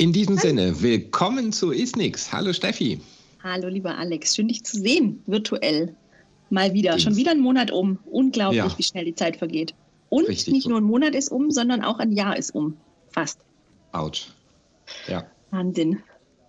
In 0.00 0.12
diesem 0.12 0.36
Sinne, 0.38 0.80
willkommen 0.80 1.52
zu 1.52 1.72
Isnix. 1.72 2.30
Hallo 2.30 2.52
Steffi. 2.52 3.00
Hallo 3.42 3.66
lieber 3.66 3.98
Alex, 3.98 4.36
schön 4.36 4.46
dich 4.46 4.62
zu 4.62 4.78
sehen, 4.78 5.20
virtuell. 5.26 5.92
Mal 6.50 6.72
wieder, 6.72 6.92
Dings. 6.92 7.02
schon 7.02 7.16
wieder 7.16 7.32
ein 7.32 7.40
Monat 7.40 7.72
um. 7.72 7.98
Unglaublich, 8.06 8.58
ja. 8.58 8.78
wie 8.78 8.82
schnell 8.84 9.06
die 9.06 9.16
Zeit 9.16 9.38
vergeht. 9.38 9.74
Und 10.08 10.28
Richtig 10.28 10.54
nicht 10.54 10.62
so. 10.62 10.70
nur 10.70 10.78
ein 10.78 10.84
Monat 10.84 11.16
ist 11.16 11.32
um, 11.32 11.50
sondern 11.50 11.82
auch 11.82 11.98
ein 11.98 12.12
Jahr 12.12 12.36
ist 12.36 12.54
um. 12.54 12.76
Fast. 13.10 13.40
Autsch. 13.90 14.28
Ja. 15.08 15.26
Wahnsinn. 15.50 16.00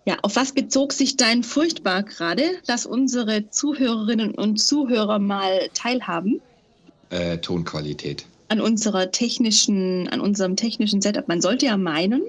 Ja, 0.05 0.17
auf 0.21 0.35
was 0.35 0.51
bezog 0.51 0.93
sich 0.93 1.17
dein 1.17 1.41
Furchtbar 1.41 2.03
gerade? 2.03 2.43
Lass 2.67 2.85
unsere 2.85 3.49
Zuhörerinnen 3.49 4.35
und 4.35 4.57
Zuhörer 4.57 5.17
mal 5.17 5.71
teilhaben. 5.73 6.39
Äh, 7.09 7.39
Tonqualität. 7.39 8.27
An 8.49 8.61
unserer 8.61 9.09
technischen, 9.09 10.07
an 10.09 10.21
unserem 10.21 10.55
technischen 10.55 11.01
Setup. 11.01 11.27
Man 11.27 11.41
sollte 11.41 11.65
ja 11.65 11.77
meinen, 11.77 12.21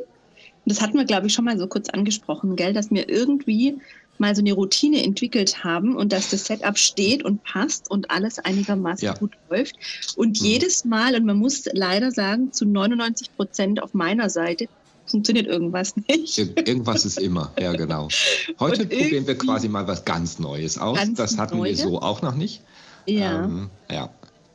das 0.66 0.80
hatten 0.80 0.98
wir, 0.98 1.04
glaube 1.04 1.26
ich, 1.26 1.34
schon 1.34 1.44
mal 1.44 1.58
so 1.58 1.66
kurz 1.66 1.88
angesprochen, 1.88 2.56
gell, 2.56 2.72
dass 2.72 2.90
wir 2.90 3.08
irgendwie 3.08 3.76
mal 4.18 4.36
so 4.36 4.42
eine 4.42 4.52
Routine 4.52 5.02
entwickelt 5.02 5.64
haben 5.64 5.96
und 5.96 6.12
dass 6.12 6.30
das 6.30 6.44
Setup 6.44 6.76
steht 6.76 7.24
und 7.24 7.42
passt 7.42 7.90
und 7.90 8.10
alles 8.10 8.38
einigermaßen 8.38 9.06
ja. 9.06 9.14
gut 9.14 9.32
läuft. 9.48 9.76
Und 10.16 10.40
mhm. 10.40 10.46
jedes 10.46 10.84
Mal, 10.84 11.14
und 11.14 11.24
man 11.24 11.38
muss 11.38 11.64
leider 11.72 12.10
sagen, 12.12 12.52
zu 12.52 12.66
99 12.66 13.34
Prozent 13.34 13.82
auf 13.82 13.94
meiner 13.94 14.28
Seite 14.28 14.68
funktioniert 15.06 15.46
irgendwas 15.46 15.94
nicht. 15.96 16.38
Irgendwas 16.38 17.04
ist 17.04 17.18
immer, 17.18 17.52
ja 17.58 17.72
genau. 17.72 18.08
Heute 18.60 18.86
probieren 18.86 19.26
wir 19.26 19.36
quasi 19.36 19.68
mal 19.68 19.88
was 19.88 20.04
ganz 20.04 20.38
Neues 20.38 20.78
aus. 20.78 20.98
Ganz 20.98 21.16
das 21.16 21.38
hatten 21.38 21.56
Neue. 21.56 21.70
wir 21.70 21.76
so 21.76 22.00
auch 22.00 22.22
noch 22.22 22.34
nicht. 22.34 22.62
Ja. 23.06 23.44
Ähm, 23.44 23.70
ja, 23.90 24.10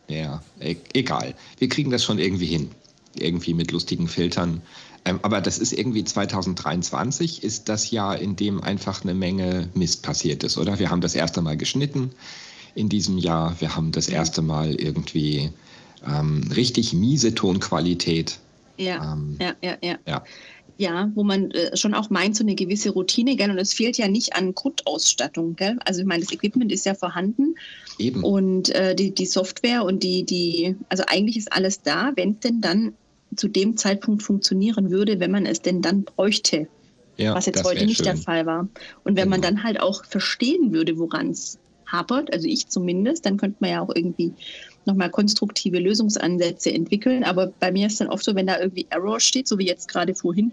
ja, 0.08 0.42
e 0.59 0.78
egal. 0.94 1.34
Wir 1.58 1.67
kriegen 1.67 1.92
das 1.92 2.03
schon 2.03 2.19
irgendwie 2.19 2.45
hin. 2.45 2.72
Irgendwie 3.17 3.53
mit 3.53 3.72
lustigen 3.72 4.08
Filtern. 4.08 4.62
Ähm, 5.06 5.20
aber 5.22 5.39
das 5.39 5.59
ist 5.59 5.72
irgendwie 5.72 6.03
2023 6.03 7.44
ist 7.44 7.70
das 7.70 7.92
Jahr, 7.92 8.17
in 8.17 8.36
dem 8.36 8.61
einfach 8.64 9.03
eine 9.03 9.14
Menge 9.14 9.70
Mist 9.75 10.02
passiert 10.02 10.44
ist, 10.44 10.58
oder? 10.58 10.80
Wir 10.80 10.89
haben 10.89 11.02
das 11.02 11.16
erste 11.16 11.42
Mal 11.42 11.58
geschnitten 11.58 12.12
in 12.73 12.89
diesem 12.89 13.17
Jahr. 13.17 13.56
Wir 13.59 13.75
haben 13.75 13.92
das 13.92 14.09
erste 14.09 14.42
Mal 14.42 14.73
irgendwie 14.75 15.52
ähm, 16.06 16.50
richtig 16.56 16.94
miese 16.94 17.36
Tonqualität. 17.36 18.39
Ja, 18.78 19.14
ähm, 19.14 19.38
ja, 19.39 19.53
ja, 19.62 19.78
ja, 19.81 19.97
ja. 20.06 20.23
Ja, 20.78 21.09
wo 21.16 21.23
man 21.23 21.52
äh, 21.52 21.78
schon 21.78 21.94
auch 21.94 22.09
meint, 22.09 22.36
so 22.36 22.44
eine 22.44 22.53
gewisse 22.53 22.90
Routine, 22.90 23.38
gell? 23.38 23.50
Und 23.50 23.58
es 23.58 23.73
fehlt 23.73 23.97
ja 23.97 24.09
nicht 24.09 24.36
an 24.36 24.53
Grundausstattung, 24.53 25.56
gell? 25.56 25.78
Also 25.86 26.02
ich 26.02 26.06
meine, 26.06 26.22
das 26.22 26.34
Equipment 26.34 26.69
ist 26.69 26.86
ja 26.86 26.95
vorhanden. 26.95 27.56
Eben. 27.97 28.22
Und 28.25 28.75
äh, 28.75 28.94
die, 28.94 29.12
die 29.16 29.25
Software 29.25 29.86
und 29.86 30.03
die, 30.03 30.25
die, 30.25 30.75
also 30.90 31.06
eigentlich 31.08 31.38
ist 31.38 31.53
alles 31.53 31.81
da, 31.81 32.12
wenn 32.17 32.42
denn 32.42 32.59
dann 32.59 32.94
zu 33.36 33.47
dem 33.47 33.78
Zeitpunkt 33.78 34.23
funktionieren 34.23 34.91
würde, 34.91 35.19
wenn 35.19 35.31
man 35.31 35.45
es 35.45 35.61
denn 35.61 35.81
dann 35.81 36.03
bräuchte. 36.03 36.67
Ja, 37.17 37.33
was 37.33 37.45
jetzt 37.45 37.64
heute 37.64 37.86
nicht 37.86 37.97
schön. 37.97 38.05
der 38.05 38.17
Fall 38.17 38.45
war. 38.45 38.67
Und 39.03 39.16
wenn 39.16 39.16
genau. 39.16 39.30
man 39.30 39.41
dann 39.41 39.64
halt 39.64 39.80
auch 39.80 40.03
verstehen 40.03 40.73
würde, 40.73 40.97
woran 40.97 41.30
es 41.30 41.58
hapert, 41.86 42.33
also 42.33 42.47
ich 42.47 42.67
zumindest, 42.67 43.25
dann 43.25 43.38
könnte 43.38 43.58
man 43.61 43.69
ja 43.69 43.81
auch 43.81 43.95
irgendwie 43.95 44.33
nochmal 44.86 45.09
konstruktive 45.09 45.80
Lösungsansätze 45.80 46.73
entwickeln. 46.73 47.23
Aber 47.23 47.53
bei 47.59 47.72
mir 47.72 47.88
ist 47.88 48.02
dann 48.02 48.09
oft 48.09 48.23
so, 48.23 48.36
wenn 48.36 48.47
da 48.47 48.59
irgendwie 48.59 48.86
Error 48.89 49.19
steht, 49.19 49.47
so 49.47 49.58
wie 49.58 49.66
jetzt 49.66 49.88
gerade 49.88 50.13
vorhin, 50.13 50.52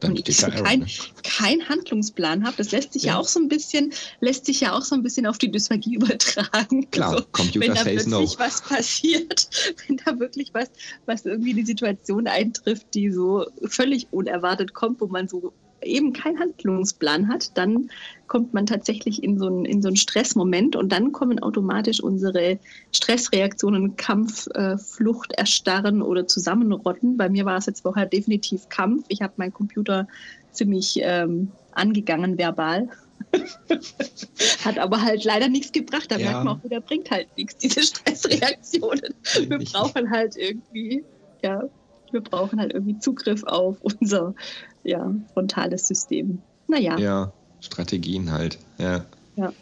dann 0.00 0.12
und 0.12 0.28
ich 0.28 0.36
so 0.36 0.48
kein, 0.48 0.80
ne? 0.80 0.86
kein 1.22 1.68
Handlungsplan 1.68 2.44
habe, 2.44 2.56
das 2.58 2.70
lässt 2.70 2.92
sich 2.92 3.04
ja. 3.04 3.14
ja. 3.14 3.18
auch 3.18 3.28
so 3.28 3.40
ein 3.40 3.48
bisschen, 3.48 3.92
lässt 4.20 4.44
sich 4.46 4.60
ja 4.60 4.72
auch 4.72 4.82
so 4.82 4.94
ein 4.94 5.02
bisschen 5.02 5.26
auf 5.26 5.38
die 5.38 5.50
Dysphagie 5.50 5.94
übertragen. 5.96 6.90
Klar, 6.90 7.12
also, 7.12 7.24
Computer 7.32 7.68
wenn 7.68 7.74
da 7.74 7.82
plötzlich 7.82 8.06
no. 8.06 8.34
was 8.38 8.62
passiert, 8.62 9.48
wenn 9.86 9.96
da 10.04 10.18
wirklich 10.18 10.52
was, 10.52 10.70
was 11.06 11.24
irgendwie 11.24 11.54
die 11.54 11.64
Situation 11.64 12.26
eintrifft, 12.26 12.86
die 12.94 13.10
so 13.10 13.46
völlig 13.66 14.08
unerwartet 14.10 14.74
kommt, 14.74 15.00
wo 15.00 15.06
man 15.06 15.28
so 15.28 15.52
eben 15.82 16.12
keinen 16.12 16.38
Handlungsplan 16.38 17.28
hat, 17.28 17.56
dann 17.56 17.90
kommt 18.26 18.54
man 18.54 18.66
tatsächlich 18.66 19.22
in 19.22 19.38
so 19.38 19.46
einen, 19.46 19.64
in 19.64 19.82
so 19.82 19.88
einen 19.88 19.96
Stressmoment 19.96 20.76
und 20.76 20.90
dann 20.90 21.12
kommen 21.12 21.38
automatisch 21.38 22.00
unsere 22.00 22.58
Stressreaktionen, 22.92 23.96
Kampf, 23.96 24.48
äh, 24.54 24.78
Flucht, 24.78 25.32
Erstarren 25.32 26.02
oder 26.02 26.26
Zusammenrotten. 26.26 27.16
Bei 27.16 27.28
mir 27.28 27.44
war 27.44 27.58
es 27.58 27.66
jetzt 27.66 27.82
vorher 27.82 28.06
definitiv 28.06 28.68
Kampf. 28.68 29.04
Ich 29.08 29.22
habe 29.22 29.34
meinen 29.36 29.52
Computer 29.54 30.08
ziemlich 30.52 30.98
ähm, 31.02 31.52
angegangen 31.72 32.38
verbal. 32.38 32.88
Hat 34.64 34.78
aber 34.78 35.02
halt 35.02 35.24
leider 35.24 35.48
nichts 35.48 35.72
gebracht. 35.72 36.10
Da 36.10 36.16
ja. 36.16 36.30
merkt 36.30 36.44
man 36.44 36.58
auch 36.58 36.64
wieder, 36.64 36.80
bringt 36.80 37.10
halt 37.10 37.28
nichts, 37.36 37.56
diese 37.56 37.82
Stressreaktionen. 37.82 39.14
Wir 39.48 39.58
brauchen 39.58 40.10
halt 40.10 40.36
irgendwie, 40.36 41.04
ja, 41.42 41.64
wir 42.12 42.20
brauchen 42.20 42.60
halt 42.60 42.72
irgendwie 42.72 42.98
Zugriff 42.98 43.44
auf 43.44 43.78
unser 43.82 44.34
ja, 44.86 45.14
frontales 45.34 45.86
System. 45.86 46.38
Naja. 46.68 46.98
Ja, 46.98 47.32
Strategien 47.60 48.32
halt, 48.32 48.58
ja. 48.78 49.04
ja. 49.36 49.52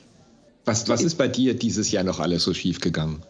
Was, 0.64 0.88
was 0.88 1.02
ist 1.02 1.16
bei 1.16 1.28
dir 1.28 1.54
dieses 1.54 1.90
Jahr 1.90 2.04
noch 2.04 2.20
alles 2.20 2.44
so 2.44 2.54
schief 2.54 2.80
gegangen? 2.80 3.22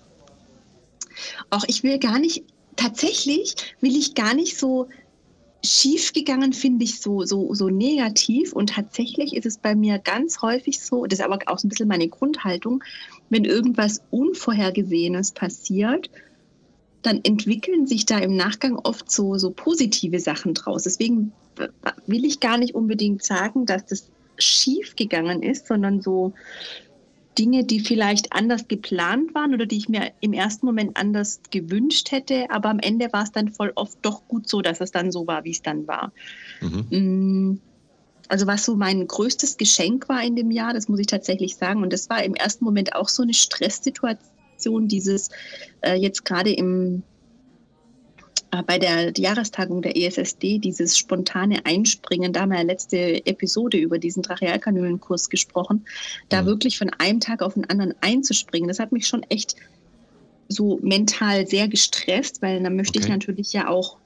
Auch 1.51 1.65
ich 1.67 1.83
will 1.83 1.99
gar 1.99 2.19
nicht, 2.19 2.45
tatsächlich 2.77 3.55
will 3.81 3.97
ich 3.97 4.15
gar 4.15 4.35
nicht 4.35 4.59
so 4.59 4.89
schief 5.65 6.13
gegangen, 6.13 6.53
finde 6.53 6.85
ich 6.85 7.01
so, 7.01 7.25
so, 7.25 7.55
so 7.55 7.69
negativ. 7.69 8.53
Und 8.53 8.71
tatsächlich 8.71 9.35
ist 9.35 9.47
es 9.47 9.59
bei 9.59 9.75
mir 9.75 9.99
ganz 9.99 10.43
häufig 10.43 10.81
so, 10.81 11.07
das 11.07 11.21
ist 11.21 11.25
aber 11.25 11.39
auch 11.47 11.59
so 11.59 11.67
ein 11.67 11.71
bisschen 11.71 11.89
meine 11.89 12.09
Grundhaltung, 12.09 12.85
wenn 13.31 13.45
irgendwas 13.45 14.03
Unvorhergesehenes 14.11 15.33
passiert, 15.33 16.11
dann 17.03 17.21
entwickeln 17.23 17.87
sich 17.87 18.07
da 18.07 18.19
im 18.19 18.37
Nachgang 18.37 18.77
oft 18.77 19.11
so, 19.11 19.37
so 19.39 19.51
positive 19.51 20.21
Sachen 20.21 20.55
draus. 20.55 20.85
Deswegen 20.85 21.33
will 22.07 22.25
ich 22.25 22.41
gar 22.41 22.59
nicht 22.59 22.75
unbedingt 22.75 23.23
sagen, 23.23 23.67
dass 23.67 23.87
das 23.87 24.11
schief 24.39 24.97
gegangen 24.97 25.43
ist, 25.43 25.67
sondern 25.67 26.03
so 26.03 26.33
Dinge, 27.39 27.65
die 27.65 27.81
vielleicht 27.81 28.33
anders 28.33 28.69
geplant 28.69 29.35
waren 29.35 29.55
oder 29.55 29.67
die 29.67 29.77
ich 29.77 29.89
mir 29.89 30.13
im 30.21 30.33
ersten 30.33 30.67
Moment 30.67 30.97
anders 30.97 31.41
gewünscht 31.51 32.13
hätte, 32.13 32.47
aber 32.51 32.71
am 32.71 32.79
Ende 32.79 33.13
war 33.13 33.25
es 33.25 33.33
dann 33.33 33.49
voll 33.49 33.73
oft 33.75 33.99
doch 34.03 34.27
gut 34.29 34.49
so, 34.49 34.63
dass 34.63 34.81
es 34.81 34.93
dann 34.93 35.11
so 35.11 35.27
war, 35.27 35.45
wie 35.45 35.51
es 35.51 35.63
dann 35.63 35.87
war. 35.87 36.13
Mhm. 36.61 36.87
Mm, 36.91 37.61
also 38.29 38.47
was 38.47 38.65
so 38.65 38.77
mein 38.77 39.07
größtes 39.07 39.57
Geschenk 39.57 40.09
war 40.09 40.23
in 40.23 40.37
dem 40.37 40.51
Jahr, 40.51 40.73
das 40.73 40.89
muss 40.89 41.01
ich 41.01 41.07
tatsächlich 41.07 41.57
sagen, 41.57 41.83
und 41.83 41.93
das 41.93 42.09
war 42.09 42.23
im 42.23 42.35
ersten 42.35 42.65
Moment 42.65 42.95
auch 42.95 43.09
so 43.09 43.23
eine 43.23 43.35
Stresssituation 43.35 44.89
dieses 44.89 45.31
äh, 45.83 45.95
jetzt 45.95 46.25
gerade 46.25 46.53
im 46.53 47.03
bei 48.63 48.79
der 48.79 49.13
Jahrestagung 49.17 49.83
der 49.83 49.97
ESSD 49.97 50.59
dieses 50.59 50.97
spontane 50.97 51.65
Einspringen, 51.65 52.33
da 52.33 52.43
haben 52.43 52.51
wir 52.51 52.59
ja 52.59 52.65
letzte 52.65 53.27
Episode 53.27 53.79
über 53.79 53.99
diesen 53.99 54.23
Trachealkanülenkurs 54.23 55.31
gesprochen, 55.31 55.85
da 56.29 56.43
mhm. 56.43 56.47
wirklich 56.47 56.79
von 56.79 56.91
einem 56.99 57.21
Tag 57.21 57.43
auf 57.43 57.55
den 57.55 57.69
anderen 57.69 57.95
einzuspringen, 58.01 58.69
das 58.69 58.79
hat 58.79 58.93
mich 58.93 59.07
schon 59.07 59.23
echt 59.25 59.57
so 60.49 60.79
mental 60.83 61.47
sehr 61.47 61.69
gestresst, 61.69 62.43
weil 62.43 62.63
dann 62.63 62.77
möchte 62.77 62.99
okay. 62.99 63.09
ich 63.09 63.13
natürlich 63.13 63.53
ja 63.53 63.69
auch 63.69 63.97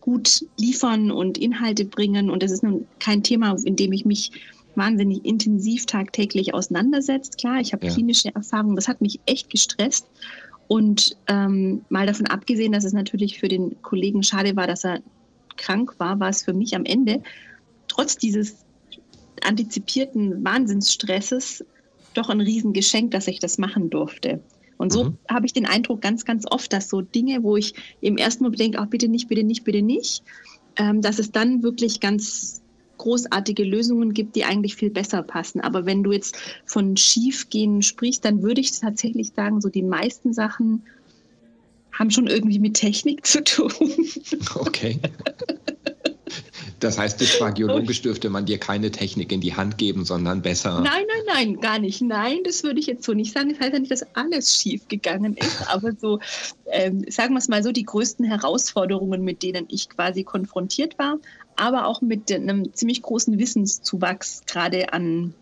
gut 0.00 0.44
liefern 0.58 1.10
und 1.10 1.38
Inhalte 1.38 1.84
bringen 1.84 2.30
und 2.30 2.42
das 2.42 2.52
ist 2.52 2.62
nun 2.62 2.86
kein 2.98 3.22
Thema, 3.22 3.56
in 3.64 3.76
dem 3.76 3.92
ich 3.92 4.04
mich 4.04 4.32
wahnsinnig 4.76 5.24
intensiv 5.24 5.86
tagtäglich 5.86 6.54
auseinandersetzt. 6.54 7.38
Klar, 7.38 7.60
ich 7.60 7.72
habe 7.72 7.86
ja. 7.86 7.92
klinische 7.92 8.34
Erfahrungen, 8.34 8.76
das 8.76 8.88
hat 8.88 9.00
mich 9.00 9.20
echt 9.26 9.50
gestresst. 9.50 10.06
Und 10.68 11.16
ähm, 11.28 11.84
mal 11.88 12.06
davon 12.06 12.26
abgesehen, 12.26 12.72
dass 12.72 12.84
es 12.84 12.92
natürlich 12.92 13.38
für 13.38 13.48
den 13.48 13.80
Kollegen 13.82 14.22
schade 14.22 14.56
war, 14.56 14.66
dass 14.66 14.84
er 14.84 15.00
krank 15.56 15.94
war, 15.98 16.18
war 16.20 16.30
es 16.30 16.42
für 16.42 16.52
mich 16.52 16.74
am 16.74 16.84
Ende 16.84 17.22
trotz 17.88 18.16
dieses 18.16 18.64
antizipierten 19.42 20.44
Wahnsinnsstresses 20.44 21.64
doch 22.14 22.28
ein 22.28 22.40
Riesengeschenk, 22.40 23.10
dass 23.10 23.28
ich 23.28 23.40
das 23.40 23.58
machen 23.58 23.90
durfte. 23.90 24.40
Und 24.76 24.92
so 24.92 25.04
mhm. 25.04 25.18
habe 25.28 25.46
ich 25.46 25.52
den 25.52 25.66
Eindruck 25.66 26.00
ganz, 26.00 26.24
ganz 26.24 26.44
oft, 26.50 26.72
dass 26.72 26.88
so 26.88 27.00
Dinge, 27.00 27.42
wo 27.42 27.56
ich 27.56 27.74
im 28.00 28.16
ersten 28.16 28.44
Moment 28.44 28.60
denke, 28.60 28.78
ach 28.78 28.86
bitte 28.86 29.08
nicht, 29.08 29.28
bitte 29.28 29.44
nicht, 29.44 29.64
bitte 29.64 29.82
nicht, 29.82 30.22
ähm, 30.76 31.00
dass 31.00 31.18
es 31.18 31.30
dann 31.30 31.62
wirklich 31.62 32.00
ganz 32.00 32.62
großartige 32.98 33.64
Lösungen 33.64 34.12
gibt, 34.14 34.36
die 34.36 34.44
eigentlich 34.44 34.76
viel 34.76 34.90
besser 34.90 35.22
passen. 35.22 35.60
Aber 35.60 35.86
wenn 35.86 36.02
du 36.02 36.12
jetzt 36.12 36.36
von 36.64 36.96
Schiefgehen 36.96 37.82
sprichst, 37.82 38.24
dann 38.24 38.42
würde 38.42 38.60
ich 38.60 38.78
tatsächlich 38.78 39.32
sagen, 39.34 39.60
so 39.60 39.68
die 39.68 39.82
meisten 39.82 40.32
Sachen 40.32 40.82
haben 41.92 42.10
schon 42.10 42.26
irgendwie 42.26 42.58
mit 42.58 42.74
Technik 42.74 43.26
zu 43.26 43.42
tun. 43.42 43.72
Okay. 44.54 44.98
Das 46.80 46.98
heißt, 46.98 47.18
biologisch 47.54 48.02
dürfte 48.02 48.28
man 48.28 48.44
dir 48.44 48.58
keine 48.58 48.90
Technik 48.90 49.32
in 49.32 49.40
die 49.40 49.54
Hand 49.54 49.78
geben, 49.78 50.04
sondern 50.04 50.42
besser. 50.42 50.80
Nein, 50.80 51.04
nein, 51.06 51.24
nein, 51.26 51.60
gar 51.60 51.78
nicht. 51.78 52.02
Nein, 52.02 52.40
das 52.44 52.62
würde 52.62 52.78
ich 52.78 52.86
jetzt 52.86 53.04
so 53.04 53.14
nicht 53.14 53.32
sagen. 53.32 53.50
Das 53.50 53.60
heißt 53.60 53.72
ja 53.72 53.78
nicht, 53.78 53.90
dass 53.90 54.04
alles 54.14 54.54
schief 54.54 54.86
gegangen 54.88 55.34
ist, 55.34 55.66
aber 55.68 55.92
so, 55.92 56.20
ähm, 56.70 57.04
sagen 57.08 57.32
wir 57.34 57.38
es 57.38 57.48
mal 57.48 57.62
so, 57.62 57.72
die 57.72 57.84
größten 57.84 58.26
Herausforderungen, 58.26 59.22
mit 59.22 59.42
denen 59.42 59.66
ich 59.68 59.88
quasi 59.88 60.24
konfrontiert 60.24 60.98
war, 60.98 61.18
aber 61.56 61.86
auch 61.86 62.00
mit 62.00 62.30
einem 62.32 62.72
ziemlich 62.74 63.02
großen 63.02 63.38
Wissenszuwachs, 63.38 64.42
gerade 64.46 64.92
an 64.92 65.34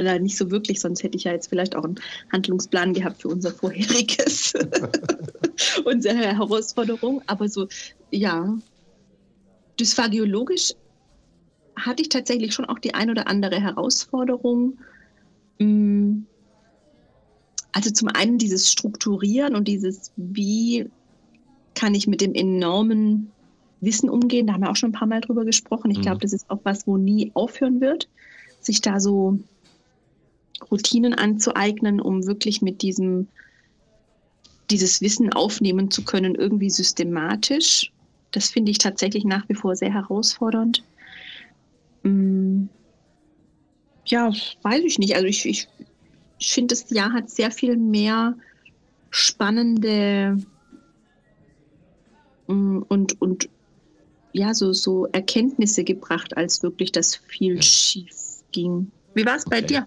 Leider 0.00 0.20
nicht 0.20 0.36
so 0.36 0.52
wirklich, 0.52 0.80
sonst 0.80 1.02
hätte 1.02 1.16
ich 1.16 1.24
ja 1.24 1.32
jetzt 1.32 1.48
vielleicht 1.48 1.74
auch 1.74 1.82
einen 1.82 1.98
Handlungsplan 2.32 2.94
gehabt 2.94 3.22
für 3.22 3.28
unser 3.28 3.50
vorheriges, 3.50 4.52
unsere 5.84 6.14
Herausforderung. 6.14 7.20
Aber 7.26 7.48
so, 7.48 7.66
ja, 8.12 8.56
dysphagiologisch 9.80 10.74
hatte 11.74 12.02
ich 12.02 12.10
tatsächlich 12.10 12.54
schon 12.54 12.64
auch 12.64 12.78
die 12.78 12.94
ein 12.94 13.10
oder 13.10 13.26
andere 13.26 13.60
Herausforderung. 13.60 14.78
Mm. 15.58 16.20
Also 17.72 17.90
zum 17.90 18.08
einen 18.08 18.38
dieses 18.38 18.70
Strukturieren 18.70 19.56
und 19.56 19.66
dieses, 19.66 20.12
wie 20.16 20.88
kann 21.74 21.94
ich 21.94 22.06
mit 22.06 22.20
dem 22.20 22.34
enormen 22.34 23.32
Wissen 23.80 24.10
umgehen. 24.10 24.46
Da 24.46 24.54
haben 24.54 24.62
wir 24.62 24.70
auch 24.70 24.76
schon 24.76 24.90
ein 24.90 24.98
paar 24.98 25.08
Mal 25.08 25.20
drüber 25.20 25.44
gesprochen. 25.44 25.90
Ich 25.90 25.98
mhm. 25.98 26.02
glaube, 26.02 26.20
das 26.20 26.32
ist 26.32 26.50
auch 26.50 26.60
was, 26.64 26.86
wo 26.86 26.96
nie 26.96 27.30
aufhören 27.34 27.80
wird, 27.80 28.08
sich 28.60 28.80
da 28.80 29.00
so 29.00 29.38
Routinen 30.70 31.14
anzueignen, 31.14 32.00
um 32.00 32.26
wirklich 32.26 32.62
mit 32.62 32.82
diesem 32.82 33.28
dieses 34.70 35.00
Wissen 35.00 35.32
aufnehmen 35.32 35.90
zu 35.90 36.04
können, 36.04 36.34
irgendwie 36.34 36.70
systematisch. 36.70 37.90
Das 38.32 38.50
finde 38.50 38.70
ich 38.70 38.78
tatsächlich 38.78 39.24
nach 39.24 39.48
wie 39.48 39.54
vor 39.54 39.74
sehr 39.76 39.92
herausfordernd. 39.92 40.84
Hm. 42.02 42.68
Ja, 44.04 44.30
weiß 44.62 44.82
ich 44.84 44.98
nicht. 44.98 45.14
Also 45.14 45.26
ich, 45.26 45.46
ich, 45.46 45.68
ich 46.38 46.52
finde, 46.52 46.74
das 46.74 46.90
Jahr 46.90 47.12
hat 47.12 47.30
sehr 47.30 47.50
viel 47.50 47.76
mehr 47.76 48.34
spannende 49.10 50.38
hm, 52.46 52.84
und, 52.88 53.20
und 53.20 53.48
ja, 54.38 54.54
so, 54.54 54.72
so 54.72 55.06
Erkenntnisse 55.06 55.84
gebracht, 55.84 56.36
als 56.36 56.62
wirklich 56.62 56.92
das 56.92 57.16
viel 57.16 57.56
ja. 57.56 57.62
schief 57.62 58.14
ging. 58.52 58.90
Wie 59.14 59.26
war 59.26 59.36
es 59.36 59.44
bei 59.44 59.60
dir? 59.60 59.86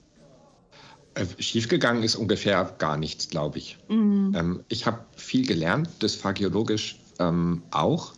Äh, 1.13 1.25
schiefgegangen 1.39 2.03
ist 2.03 2.15
ungefähr 2.15 2.75
gar 2.77 2.97
nichts, 2.97 3.29
glaube 3.29 3.59
ich. 3.59 3.77
Mhm. 3.87 4.33
Ähm, 4.35 4.59
ich 4.67 4.85
habe 4.85 4.99
viel 5.15 5.45
gelernt, 5.47 5.89
das 5.99 6.15
phagiologisch 6.15 6.99
ähm, 7.19 7.63
auch, 7.71 8.13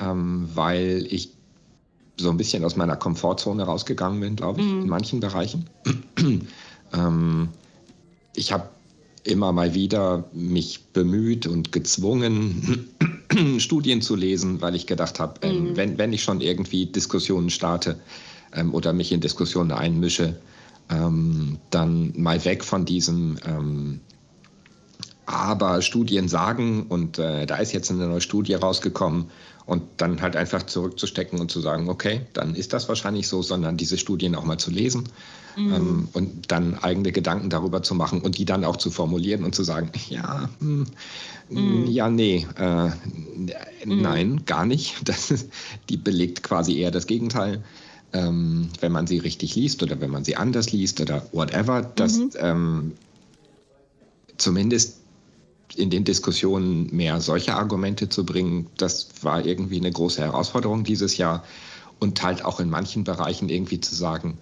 ähm, 0.00 0.48
weil 0.54 1.06
ich 1.08 1.30
so 2.16 2.30
ein 2.30 2.36
bisschen 2.36 2.64
aus 2.64 2.76
meiner 2.76 2.96
Komfortzone 2.96 3.62
rausgegangen 3.62 4.20
bin, 4.20 4.36
glaube 4.36 4.60
ich, 4.60 4.66
mhm. 4.66 4.82
in 4.82 4.88
manchen 4.88 5.20
Bereichen. 5.20 5.70
ähm, 6.92 7.48
ich 8.34 8.52
habe 8.52 8.68
immer 9.24 9.52
mal 9.52 9.74
wieder 9.74 10.24
mich 10.32 10.84
bemüht 10.92 11.46
und 11.46 11.72
gezwungen, 11.72 12.88
Studien 13.58 14.02
zu 14.02 14.16
lesen, 14.16 14.60
weil 14.60 14.74
ich 14.74 14.86
gedacht 14.86 15.20
habe, 15.20 15.40
ähm, 15.42 15.70
mhm. 15.70 15.76
wenn, 15.76 15.98
wenn 15.98 16.12
ich 16.12 16.22
schon 16.22 16.40
irgendwie 16.40 16.86
Diskussionen 16.86 17.50
starte 17.50 17.98
ähm, 18.54 18.74
oder 18.74 18.92
mich 18.92 19.12
in 19.12 19.20
Diskussionen 19.20 19.72
einmische, 19.72 20.36
ähm, 20.90 21.58
dann 21.70 22.12
mal 22.16 22.44
weg 22.44 22.64
von 22.64 22.84
diesem 22.84 23.38
ähm, 23.46 24.00
aber 25.26 25.80
Studien 25.80 26.26
sagen 26.26 26.86
und 26.88 27.18
äh, 27.20 27.46
da 27.46 27.56
ist 27.56 27.72
jetzt 27.72 27.90
eine 27.90 28.06
neue 28.08 28.20
Studie 28.20 28.54
rausgekommen 28.54 29.26
und 29.70 29.84
dann 29.98 30.20
halt 30.20 30.34
einfach 30.34 30.64
zurückzustecken 30.64 31.38
und 31.38 31.48
zu 31.48 31.60
sagen, 31.60 31.88
okay, 31.88 32.22
dann 32.32 32.56
ist 32.56 32.72
das 32.72 32.88
wahrscheinlich 32.88 33.28
so, 33.28 33.40
sondern 33.40 33.76
diese 33.76 33.98
Studien 33.98 34.34
auch 34.34 34.42
mal 34.42 34.58
zu 34.58 34.72
lesen 34.72 35.04
mhm. 35.56 35.72
ähm, 35.72 36.08
und 36.12 36.50
dann 36.50 36.74
eigene 36.74 37.12
Gedanken 37.12 37.50
darüber 37.50 37.80
zu 37.80 37.94
machen 37.94 38.20
und 38.20 38.36
die 38.36 38.44
dann 38.44 38.64
auch 38.64 38.78
zu 38.78 38.90
formulieren 38.90 39.44
und 39.44 39.54
zu 39.54 39.62
sagen, 39.62 39.92
ja, 40.08 40.50
hm, 40.58 40.86
mhm. 41.50 41.86
ja, 41.86 42.10
nee, 42.10 42.48
äh, 42.58 42.88
mhm. 42.88 44.02
nein, 44.02 44.42
gar 44.44 44.66
nicht. 44.66 44.96
Das, 45.04 45.46
die 45.88 45.96
belegt 45.96 46.42
quasi 46.42 46.76
eher 46.78 46.90
das 46.90 47.06
Gegenteil. 47.06 47.62
Ähm, 48.12 48.70
wenn 48.80 48.90
man 48.90 49.06
sie 49.06 49.18
richtig 49.18 49.54
liest 49.54 49.84
oder 49.84 50.00
wenn 50.00 50.10
man 50.10 50.24
sie 50.24 50.34
anders 50.34 50.72
liest 50.72 51.00
oder 51.00 51.24
whatever, 51.30 51.82
dass 51.82 52.18
mhm. 52.18 52.30
ähm, 52.40 52.92
zumindest 54.36 54.99
in 55.76 55.90
den 55.90 56.04
Diskussionen 56.04 56.94
mehr 56.94 57.20
solche 57.20 57.54
Argumente 57.54 58.08
zu 58.08 58.24
bringen, 58.24 58.66
das 58.76 59.08
war 59.22 59.44
irgendwie 59.44 59.78
eine 59.78 59.90
große 59.90 60.22
Herausforderung 60.22 60.84
dieses 60.84 61.16
Jahr. 61.16 61.44
Und 61.98 62.22
halt 62.22 62.44
auch 62.46 62.60
in 62.60 62.70
manchen 62.70 63.04
Bereichen 63.04 63.50
irgendwie 63.50 63.78
zu 63.78 63.94
sagen, 63.94 64.38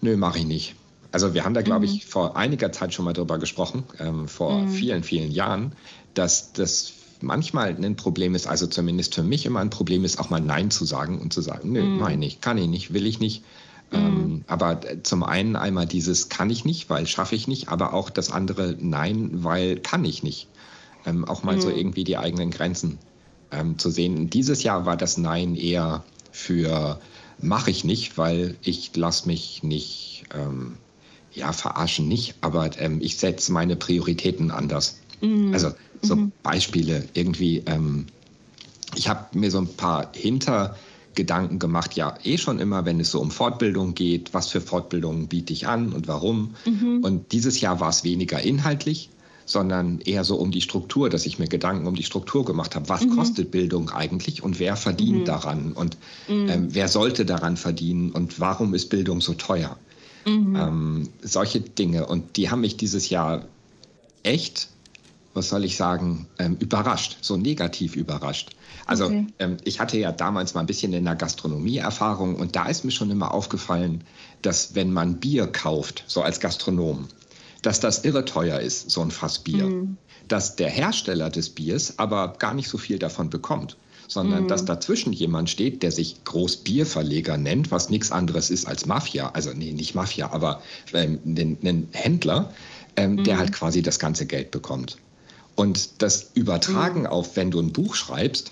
nö, 0.00 0.16
mache 0.16 0.38
ich 0.38 0.46
nicht. 0.46 0.74
Also 1.12 1.34
wir 1.34 1.44
haben 1.44 1.52
da, 1.54 1.60
glaube 1.60 1.86
mhm. 1.86 1.92
ich, 1.92 2.06
vor 2.06 2.36
einiger 2.36 2.72
Zeit 2.72 2.94
schon 2.94 3.04
mal 3.04 3.12
drüber 3.12 3.38
gesprochen, 3.38 3.84
ähm, 3.98 4.26
vor 4.26 4.62
mhm. 4.62 4.68
vielen, 4.70 5.02
vielen 5.02 5.30
Jahren, 5.30 5.72
dass 6.14 6.52
das 6.54 6.94
manchmal 7.20 7.76
ein 7.76 7.96
Problem 7.96 8.34
ist, 8.34 8.46
also 8.46 8.66
zumindest 8.66 9.14
für 9.14 9.22
mich 9.22 9.44
immer 9.44 9.60
ein 9.60 9.70
Problem 9.70 10.04
ist, 10.04 10.18
auch 10.18 10.30
mal 10.30 10.40
Nein 10.40 10.70
zu 10.70 10.84
sagen 10.86 11.20
und 11.20 11.32
zu 11.32 11.42
sagen, 11.42 11.72
nö, 11.72 11.82
mhm. 11.82 11.98
meine 11.98 12.24
ich, 12.24 12.40
kann 12.40 12.56
ich 12.56 12.68
nicht, 12.68 12.94
will 12.94 13.06
ich 13.06 13.20
nicht. 13.20 13.44
Mhm. 13.90 13.98
Ähm, 13.98 14.44
aber 14.46 14.80
zum 15.02 15.24
einen 15.24 15.56
einmal 15.56 15.86
dieses 15.86 16.30
kann 16.30 16.48
ich 16.48 16.64
nicht, 16.64 16.88
weil 16.88 17.06
schaffe 17.06 17.34
ich 17.34 17.48
nicht, 17.48 17.68
aber 17.68 17.92
auch 17.92 18.08
das 18.08 18.30
andere 18.30 18.76
Nein, 18.80 19.44
weil 19.44 19.78
kann 19.78 20.06
ich 20.06 20.22
nicht 20.22 20.48
ähm, 21.06 21.24
auch 21.24 21.42
mal 21.42 21.56
mhm. 21.56 21.60
so 21.60 21.70
irgendwie 21.70 22.04
die 22.04 22.16
eigenen 22.16 22.50
Grenzen 22.50 22.98
ähm, 23.50 23.78
zu 23.78 23.90
sehen. 23.90 24.30
Dieses 24.30 24.62
Jahr 24.62 24.86
war 24.86 24.96
das 24.96 25.16
Nein 25.16 25.54
eher 25.54 26.04
für 26.32 26.98
mache 27.40 27.70
ich 27.70 27.84
nicht, 27.84 28.18
weil 28.18 28.56
ich 28.62 28.94
lasse 28.96 29.26
mich 29.26 29.62
nicht, 29.62 30.24
ähm, 30.34 30.76
ja, 31.32 31.52
verarschen 31.52 32.08
nicht, 32.08 32.34
aber 32.40 32.70
ähm, 32.78 33.00
ich 33.00 33.16
setze 33.16 33.52
meine 33.52 33.76
Prioritäten 33.76 34.50
anders. 34.50 35.00
Mhm. 35.20 35.52
Also 35.52 35.72
so 36.02 36.16
mhm. 36.16 36.32
Beispiele 36.42 37.04
irgendwie, 37.14 37.62
ähm, 37.66 38.06
ich 38.94 39.08
habe 39.08 39.38
mir 39.38 39.50
so 39.50 39.58
ein 39.58 39.68
paar 39.76 40.10
Hintergedanken 40.14 41.58
gemacht, 41.58 41.94
ja, 41.94 42.16
eh 42.22 42.38
schon 42.38 42.60
immer, 42.60 42.84
wenn 42.84 43.00
es 43.00 43.10
so 43.10 43.20
um 43.20 43.30
Fortbildung 43.30 43.94
geht, 43.94 44.32
was 44.32 44.48
für 44.48 44.60
Fortbildungen 44.60 45.28
biete 45.28 45.52
ich 45.52 45.66
an 45.66 45.92
und 45.92 46.08
warum. 46.08 46.54
Mhm. 46.64 47.00
Und 47.02 47.32
dieses 47.32 47.60
Jahr 47.60 47.80
war 47.80 47.90
es 47.90 48.04
weniger 48.04 48.40
inhaltlich, 48.40 49.10
sondern 49.46 50.00
eher 50.00 50.24
so 50.24 50.36
um 50.36 50.50
die 50.50 50.60
Struktur, 50.60 51.10
dass 51.10 51.26
ich 51.26 51.38
mir 51.38 51.48
Gedanken 51.48 51.86
um 51.86 51.94
die 51.94 52.02
Struktur 52.02 52.44
gemacht 52.44 52.74
habe. 52.74 52.88
Was 52.88 53.04
mhm. 53.04 53.16
kostet 53.16 53.50
Bildung 53.50 53.90
eigentlich 53.90 54.42
und 54.42 54.58
wer 54.58 54.76
verdient 54.76 55.20
mhm. 55.20 55.24
daran 55.24 55.72
und 55.72 55.96
mhm. 56.28 56.48
ähm, 56.48 56.68
wer 56.70 56.88
sollte 56.88 57.24
daran 57.24 57.56
verdienen 57.56 58.10
und 58.10 58.40
warum 58.40 58.74
ist 58.74 58.88
Bildung 58.90 59.20
so 59.20 59.34
teuer? 59.34 59.76
Mhm. 60.26 60.56
Ähm, 60.56 61.08
solche 61.22 61.60
Dinge. 61.60 62.06
Und 62.06 62.36
die 62.36 62.50
haben 62.50 62.62
mich 62.62 62.76
dieses 62.76 63.10
Jahr 63.10 63.44
echt, 64.22 64.68
was 65.34 65.50
soll 65.50 65.64
ich 65.64 65.76
sagen, 65.76 66.26
ähm, 66.38 66.56
überrascht, 66.58 67.18
so 67.20 67.36
negativ 67.36 67.96
überrascht. 67.96 68.50
Also 68.86 69.06
okay. 69.06 69.26
Ähm, 69.38 69.56
ich 69.64 69.80
hatte 69.80 69.98
ja 69.98 70.12
damals 70.12 70.54
mal 70.54 70.60
ein 70.60 70.66
bisschen 70.66 70.92
in 70.92 71.04
der 71.04 71.16
Gastronomie 71.16 71.78
Erfahrung 71.78 72.36
und 72.36 72.56
da 72.56 72.66
ist 72.66 72.84
mir 72.84 72.90
schon 72.90 73.10
immer 73.10 73.32
aufgefallen, 73.32 74.04
dass 74.42 74.74
wenn 74.74 74.92
man 74.92 75.20
Bier 75.20 75.46
kauft, 75.46 76.04
so 76.06 76.22
als 76.22 76.40
Gastronom, 76.40 77.08
dass 77.64 77.80
das 77.80 78.04
irre 78.04 78.26
teuer 78.26 78.60
ist, 78.60 78.90
so 78.90 79.00
ein 79.00 79.10
Fass 79.10 79.38
Bier. 79.38 79.64
Mhm. 79.64 79.96
Dass 80.28 80.56
der 80.56 80.68
Hersteller 80.68 81.30
des 81.30 81.50
Biers 81.50 81.98
aber 81.98 82.34
gar 82.38 82.54
nicht 82.54 82.68
so 82.68 82.78
viel 82.78 82.98
davon 82.98 83.30
bekommt, 83.30 83.76
sondern 84.06 84.44
mhm. 84.44 84.48
dass 84.48 84.66
dazwischen 84.66 85.12
jemand 85.12 85.48
steht, 85.48 85.82
der 85.82 85.90
sich 85.90 86.22
Großbierverleger 86.24 87.38
nennt, 87.38 87.70
was 87.70 87.88
nichts 87.88 88.12
anderes 88.12 88.50
ist 88.50 88.66
als 88.66 88.84
Mafia. 88.86 89.30
Also, 89.30 89.52
nee, 89.54 89.72
nicht 89.72 89.94
Mafia, 89.94 90.30
aber 90.30 90.62
ähm, 90.92 91.18
einen 91.24 91.88
Händler, 91.92 92.52
ähm, 92.96 93.16
mhm. 93.16 93.24
der 93.24 93.38
halt 93.38 93.52
quasi 93.52 93.82
das 93.82 93.98
ganze 93.98 94.26
Geld 94.26 94.50
bekommt. 94.50 94.98
Und 95.54 96.02
das 96.02 96.32
Übertragen 96.34 97.00
mhm. 97.00 97.06
auf, 97.06 97.36
wenn 97.36 97.50
du 97.50 97.60
ein 97.60 97.72
Buch 97.72 97.94
schreibst, 97.94 98.50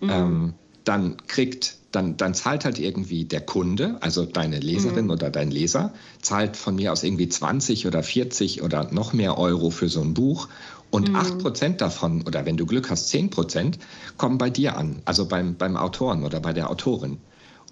mhm. 0.00 0.10
ähm, 0.10 0.54
dann 0.84 1.16
kriegt 1.26 1.78
dann, 1.92 2.16
dann 2.16 2.34
zahlt 2.34 2.64
halt 2.64 2.78
irgendwie 2.78 3.24
der 3.24 3.42
Kunde, 3.42 3.98
also 4.00 4.24
deine 4.24 4.58
Leserin 4.58 5.04
mhm. 5.04 5.10
oder 5.10 5.30
dein 5.30 5.50
Leser, 5.50 5.92
zahlt 6.20 6.56
von 6.56 6.74
mir 6.74 6.92
aus 6.92 7.02
irgendwie 7.02 7.28
20 7.28 7.86
oder 7.86 8.02
40 8.02 8.62
oder 8.62 8.92
noch 8.92 9.12
mehr 9.12 9.38
Euro 9.38 9.70
für 9.70 9.88
so 9.88 10.00
ein 10.00 10.14
Buch. 10.14 10.48
Und 10.90 11.10
mhm. 11.10 11.16
8% 11.16 11.76
davon, 11.76 12.22
oder 12.26 12.44
wenn 12.44 12.56
du 12.56 12.66
Glück 12.66 12.90
hast, 12.90 13.12
10%, 13.12 13.74
kommen 14.16 14.38
bei 14.38 14.50
dir 14.50 14.76
an, 14.76 15.00
also 15.04 15.26
beim, 15.26 15.56
beim 15.56 15.76
Autoren 15.76 16.24
oder 16.24 16.40
bei 16.40 16.52
der 16.52 16.70
Autorin. 16.70 17.18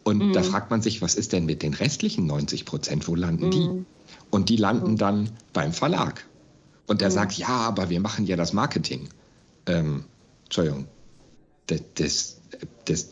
Und 0.04 0.28
mhm. 0.28 0.32
da 0.32 0.42
fragt 0.42 0.70
man 0.70 0.80
sich, 0.80 1.02
was 1.02 1.14
ist 1.14 1.32
denn 1.32 1.44
mit 1.44 1.62
den 1.62 1.74
restlichen 1.74 2.26
90 2.26 2.64
Prozent? 2.64 3.08
Wo 3.08 3.14
landen 3.14 3.50
die? 3.50 3.68
Mhm. 3.68 3.86
Und 4.30 4.48
die 4.48 4.56
landen 4.56 4.96
dann 4.96 5.30
beim 5.52 5.72
Verlag. 5.72 6.26
Und 6.86 7.00
der 7.00 7.10
mhm. 7.10 7.14
sagt, 7.14 7.32
ja, 7.34 7.48
aber 7.48 7.90
wir 7.90 8.00
machen 8.00 8.26
ja 8.26 8.36
das 8.36 8.52
Marketing. 8.52 9.08
Ähm, 9.66 10.04
Entschuldigung, 10.44 10.86
das, 11.66 11.80
das, 11.94 12.39
das 12.84 13.08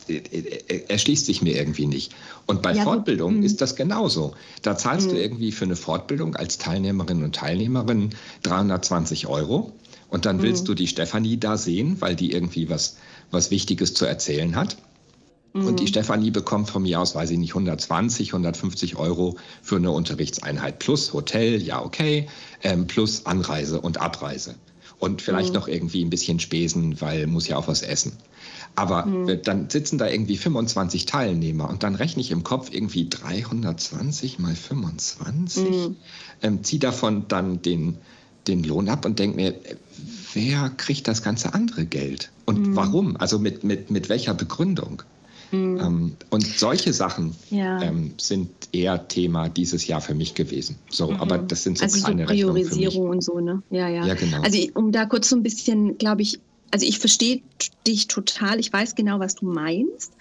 erschließt 0.87 1.25
sich 1.25 1.41
mir 1.41 1.55
irgendwie 1.55 1.85
nicht. 1.85 2.13
Und 2.45 2.61
bei 2.61 2.73
ja, 2.73 2.83
Fortbildung 2.83 3.35
hm. 3.35 3.43
ist 3.43 3.61
das 3.61 3.75
genauso. 3.75 4.33
Da 4.61 4.77
zahlst 4.77 5.07
mhm. 5.07 5.11
du 5.11 5.21
irgendwie 5.21 5.51
für 5.51 5.65
eine 5.65 5.75
Fortbildung 5.75 6.35
als 6.35 6.57
Teilnehmerin 6.57 7.23
und 7.23 7.35
Teilnehmerin 7.35 8.09
320 8.43 9.27
Euro. 9.27 9.71
Und 10.09 10.25
dann 10.25 10.41
willst 10.41 10.63
mhm. 10.63 10.67
du 10.67 10.73
die 10.73 10.87
Stefanie 10.87 11.37
da 11.37 11.57
sehen, 11.57 11.97
weil 11.99 12.15
die 12.15 12.31
irgendwie 12.31 12.69
was, 12.69 12.97
was 13.31 13.51
Wichtiges 13.51 13.93
zu 13.93 14.05
erzählen 14.05 14.55
hat. 14.55 14.77
Mhm. 15.53 15.65
Und 15.65 15.79
die 15.79 15.83
hm. 15.85 15.89
Stefanie 15.89 16.31
bekommt 16.31 16.69
von 16.69 16.83
mir 16.83 16.99
aus, 16.99 17.15
weiß 17.15 17.31
ich 17.31 17.37
nicht, 17.37 17.51
120, 17.51 18.29
150 18.29 18.97
Euro 18.97 19.37
für 19.61 19.77
eine 19.77 19.91
Unterrichtseinheit 19.91 20.79
plus 20.79 21.13
Hotel, 21.13 21.61
ja 21.61 21.83
okay, 21.83 22.27
ähm, 22.63 22.87
plus 22.87 23.25
Anreise 23.25 23.81
und 23.81 23.99
Abreise. 23.99 24.55
und 24.99 25.21
vielleicht 25.21 25.49
mhm. 25.49 25.55
noch 25.55 25.67
irgendwie 25.67 26.03
ein 26.03 26.09
bisschen 26.09 26.39
Spesen, 26.39 26.99
weil 27.01 27.25
muss 27.25 27.47
ja 27.47 27.57
auch 27.57 27.67
was 27.67 27.81
essen. 27.81 28.17
Aber 28.75 29.05
mhm. 29.05 29.41
dann 29.43 29.69
sitzen 29.69 29.97
da 29.97 30.07
irgendwie 30.07 30.37
25 30.37 31.05
Teilnehmer 31.05 31.69
und 31.69 31.83
dann 31.83 31.95
rechne 31.95 32.21
ich 32.21 32.31
im 32.31 32.43
Kopf 32.43 32.69
irgendwie 32.71 33.09
320 33.09 34.39
mal 34.39 34.55
25, 34.55 35.63
mhm. 35.63 35.95
ähm, 36.41 36.63
ziehe 36.63 36.79
davon 36.79 37.25
dann 37.27 37.61
den, 37.61 37.97
den 38.47 38.63
Lohn 38.63 38.87
ab 38.87 39.05
und 39.05 39.19
denke 39.19 39.35
mir, 39.35 39.55
wer 40.33 40.69
kriegt 40.69 41.07
das 41.07 41.23
ganze 41.23 41.53
andere 41.53 41.85
Geld 41.85 42.31
und 42.45 42.67
mhm. 42.67 42.75
warum? 42.75 43.17
Also 43.17 43.39
mit, 43.39 43.63
mit, 43.63 43.91
mit 43.91 44.09
welcher 44.09 44.33
Begründung? 44.33 45.03
Mhm. 45.51 45.79
Ähm, 45.79 46.11
und 46.29 46.45
solche 46.45 46.93
Sachen 46.93 47.35
ja. 47.49 47.81
ähm, 47.81 48.13
sind 48.17 48.49
eher 48.71 49.07
Thema 49.07 49.49
dieses 49.49 49.87
Jahr 49.87 50.01
für 50.01 50.13
mich 50.13 50.35
gewesen. 50.35 50.75
So, 50.89 51.11
mhm. 51.11 51.17
aber 51.17 51.37
das 51.39 51.63
sind 51.63 51.77
so 51.77 51.85
also 51.85 52.03
kleine 52.03 52.23
so 52.23 52.27
Priorisierung 52.27 53.09
und 53.09 53.23
so, 53.23 53.39
ne? 53.39 53.63
Ja, 53.71 53.87
ja. 53.87 54.05
ja 54.05 54.13
genau. 54.13 54.41
Also 54.41 54.59
um 54.75 54.91
da 54.91 55.05
kurz 55.05 55.29
so 55.29 55.35
ein 55.35 55.43
bisschen, 55.43 55.97
glaube 55.97 56.21
ich, 56.21 56.39
also 56.71 56.85
ich 56.85 56.99
verstehe 56.99 57.41
dich 57.85 58.07
total, 58.07 58.59
ich 58.59 58.71
weiß 58.71 58.95
genau, 58.95 59.19
was 59.19 59.35
du 59.35 59.45
meinst. 59.45 60.13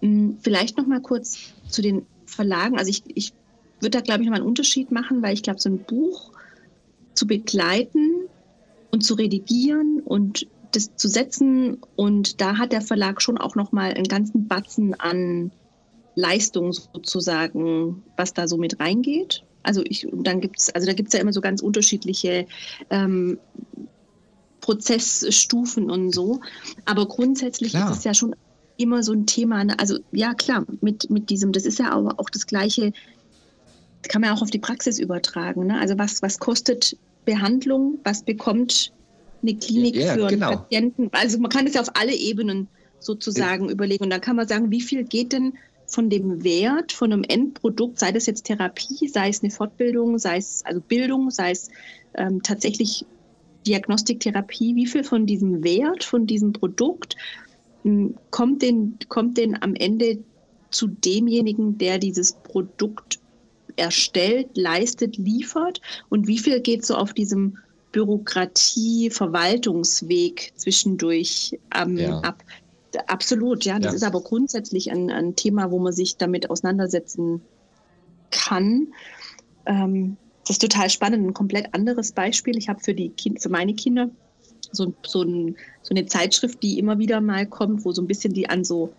Hm, 0.00 0.38
vielleicht 0.40 0.76
noch 0.76 0.86
mal 0.86 1.00
kurz 1.00 1.52
zu 1.68 1.82
den 1.82 2.06
Verlagen. 2.26 2.78
Also 2.78 2.90
ich, 2.90 3.02
ich 3.14 3.32
würde 3.80 3.98
da, 3.98 4.00
glaube 4.00 4.22
ich, 4.22 4.26
noch 4.26 4.32
mal 4.32 4.40
einen 4.40 4.48
Unterschied 4.48 4.90
machen, 4.90 5.22
weil 5.22 5.34
ich 5.34 5.42
glaube, 5.42 5.60
so 5.60 5.68
ein 5.68 5.78
Buch 5.78 6.32
zu 7.14 7.26
begleiten 7.26 8.28
und 8.90 9.02
zu 9.02 9.14
redigieren 9.14 10.00
und 10.04 10.46
das 10.72 10.94
zu 10.96 11.08
setzen 11.08 11.78
und 11.94 12.40
da 12.40 12.58
hat 12.58 12.72
der 12.72 12.82
Verlag 12.82 13.22
schon 13.22 13.38
auch 13.38 13.54
noch 13.54 13.72
mal 13.72 13.92
einen 13.92 14.08
ganzen 14.08 14.46
Batzen 14.48 14.98
an 14.98 15.50
Leistung 16.14 16.72
sozusagen, 16.72 18.02
was 18.16 18.34
da 18.34 18.48
so 18.48 18.56
mit 18.56 18.80
reingeht. 18.80 19.44
Also 19.62 19.82
ich, 19.84 20.06
dann 20.12 20.40
gibt's, 20.40 20.70
also 20.70 20.86
da 20.86 20.92
gibt 20.92 21.08
es 21.08 21.14
ja 21.14 21.20
immer 21.20 21.32
so 21.32 21.40
ganz 21.40 21.60
unterschiedliche 21.60 22.46
ähm, 22.90 23.38
Prozessstufen 24.66 25.90
und 25.90 26.12
so. 26.12 26.40
Aber 26.86 27.06
grundsätzlich 27.06 27.70
klar. 27.70 27.88
ist 27.88 27.98
es 27.98 28.04
ja 28.04 28.14
schon 28.14 28.34
immer 28.76 29.04
so 29.04 29.12
ein 29.12 29.24
Thema. 29.24 29.62
Ne? 29.62 29.78
Also 29.78 29.98
ja, 30.10 30.34
klar, 30.34 30.66
mit, 30.80 31.08
mit 31.08 31.30
diesem, 31.30 31.52
das 31.52 31.66
ist 31.66 31.78
ja 31.78 31.92
aber 31.92 32.18
auch 32.18 32.28
das 32.30 32.48
Gleiche, 32.48 32.92
kann 34.08 34.22
man 34.22 34.30
auch 34.30 34.42
auf 34.42 34.50
die 34.50 34.58
Praxis 34.58 34.98
übertragen. 34.98 35.66
Ne? 35.66 35.78
Also 35.78 35.96
was, 35.98 36.20
was 36.20 36.40
kostet 36.40 36.96
Behandlung, 37.24 37.98
was 38.02 38.24
bekommt 38.24 38.92
eine 39.40 39.54
Klinik 39.54 39.94
ja, 39.94 40.14
für 40.14 40.26
einen 40.26 40.40
genau. 40.40 40.56
Patienten? 40.56 41.10
Also 41.12 41.38
man 41.38 41.50
kann 41.50 41.68
es 41.68 41.74
ja 41.74 41.80
auf 41.80 41.94
alle 41.94 42.14
Ebenen 42.14 42.66
sozusagen 42.98 43.66
ja. 43.66 43.70
überlegen. 43.70 44.02
Und 44.02 44.10
dann 44.10 44.20
kann 44.20 44.34
man 44.34 44.48
sagen, 44.48 44.72
wie 44.72 44.80
viel 44.80 45.04
geht 45.04 45.32
denn 45.32 45.54
von 45.86 46.10
dem 46.10 46.42
Wert 46.42 46.90
von 46.90 47.12
einem 47.12 47.22
Endprodukt, 47.22 48.00
sei 48.00 48.10
das 48.10 48.26
jetzt 48.26 48.46
Therapie, 48.46 49.06
sei 49.06 49.28
es 49.28 49.44
eine 49.44 49.52
Fortbildung, 49.52 50.18
sei 50.18 50.38
es 50.38 50.64
also 50.64 50.80
Bildung, 50.80 51.30
sei 51.30 51.52
es 51.52 51.70
ähm, 52.14 52.42
tatsächlich 52.42 53.06
Diagnostiktherapie, 53.66 54.74
wie 54.74 54.86
viel 54.86 55.04
von 55.04 55.26
diesem 55.26 55.62
Wert, 55.64 56.04
von 56.04 56.26
diesem 56.26 56.52
Produkt 56.52 57.16
hm, 57.82 58.14
kommt 58.30 58.62
denn, 58.62 58.98
kommt 59.08 59.36
denn 59.38 59.60
am 59.62 59.74
Ende 59.74 60.18
zu 60.70 60.88
demjenigen, 60.88 61.78
der 61.78 61.98
dieses 61.98 62.32
Produkt 62.32 63.20
erstellt, 63.76 64.56
leistet, 64.56 65.16
liefert 65.16 65.80
und 66.08 66.26
wie 66.26 66.38
viel 66.38 66.60
geht 66.60 66.84
so 66.86 66.96
auf 66.96 67.12
diesem 67.12 67.58
Bürokratie-Verwaltungsweg 67.92 70.52
zwischendurch 70.56 71.56
ähm, 71.74 71.96
ja. 71.96 72.18
ab. 72.20 72.42
Absolut, 73.06 73.64
ja. 73.64 73.78
Das 73.78 73.92
ja. 73.92 73.96
ist 73.96 74.02
aber 74.02 74.22
grundsätzlich 74.22 74.90
ein, 74.90 75.10
ein, 75.10 75.36
Thema, 75.36 75.70
wo 75.70 75.78
man 75.78 75.92
sich 75.92 76.16
damit 76.16 76.50
auseinandersetzen 76.50 77.42
kann. 78.30 78.88
Ähm, 79.66 80.16
das 80.46 80.56
ist 80.56 80.62
total 80.62 80.88
spannend. 80.90 81.26
Ein 81.26 81.34
komplett 81.34 81.74
anderes 81.74 82.12
Beispiel. 82.12 82.56
Ich 82.56 82.68
habe 82.68 82.80
für, 82.80 82.94
die 82.94 83.10
kind, 83.10 83.42
für 83.42 83.48
meine 83.48 83.74
Kinder 83.74 84.10
so, 84.72 84.94
so, 85.04 85.22
ein, 85.22 85.56
so, 85.82 85.94
eine 85.94 86.06
Zeitschrift, 86.06 86.62
die 86.62 86.78
immer 86.78 86.98
wieder 86.98 87.20
mal 87.20 87.46
kommt, 87.46 87.84
wo 87.84 87.92
so 87.92 88.02
ein 88.02 88.06
bisschen 88.06 88.32
die 88.32 88.48
an 88.48 88.64
so 88.64 88.92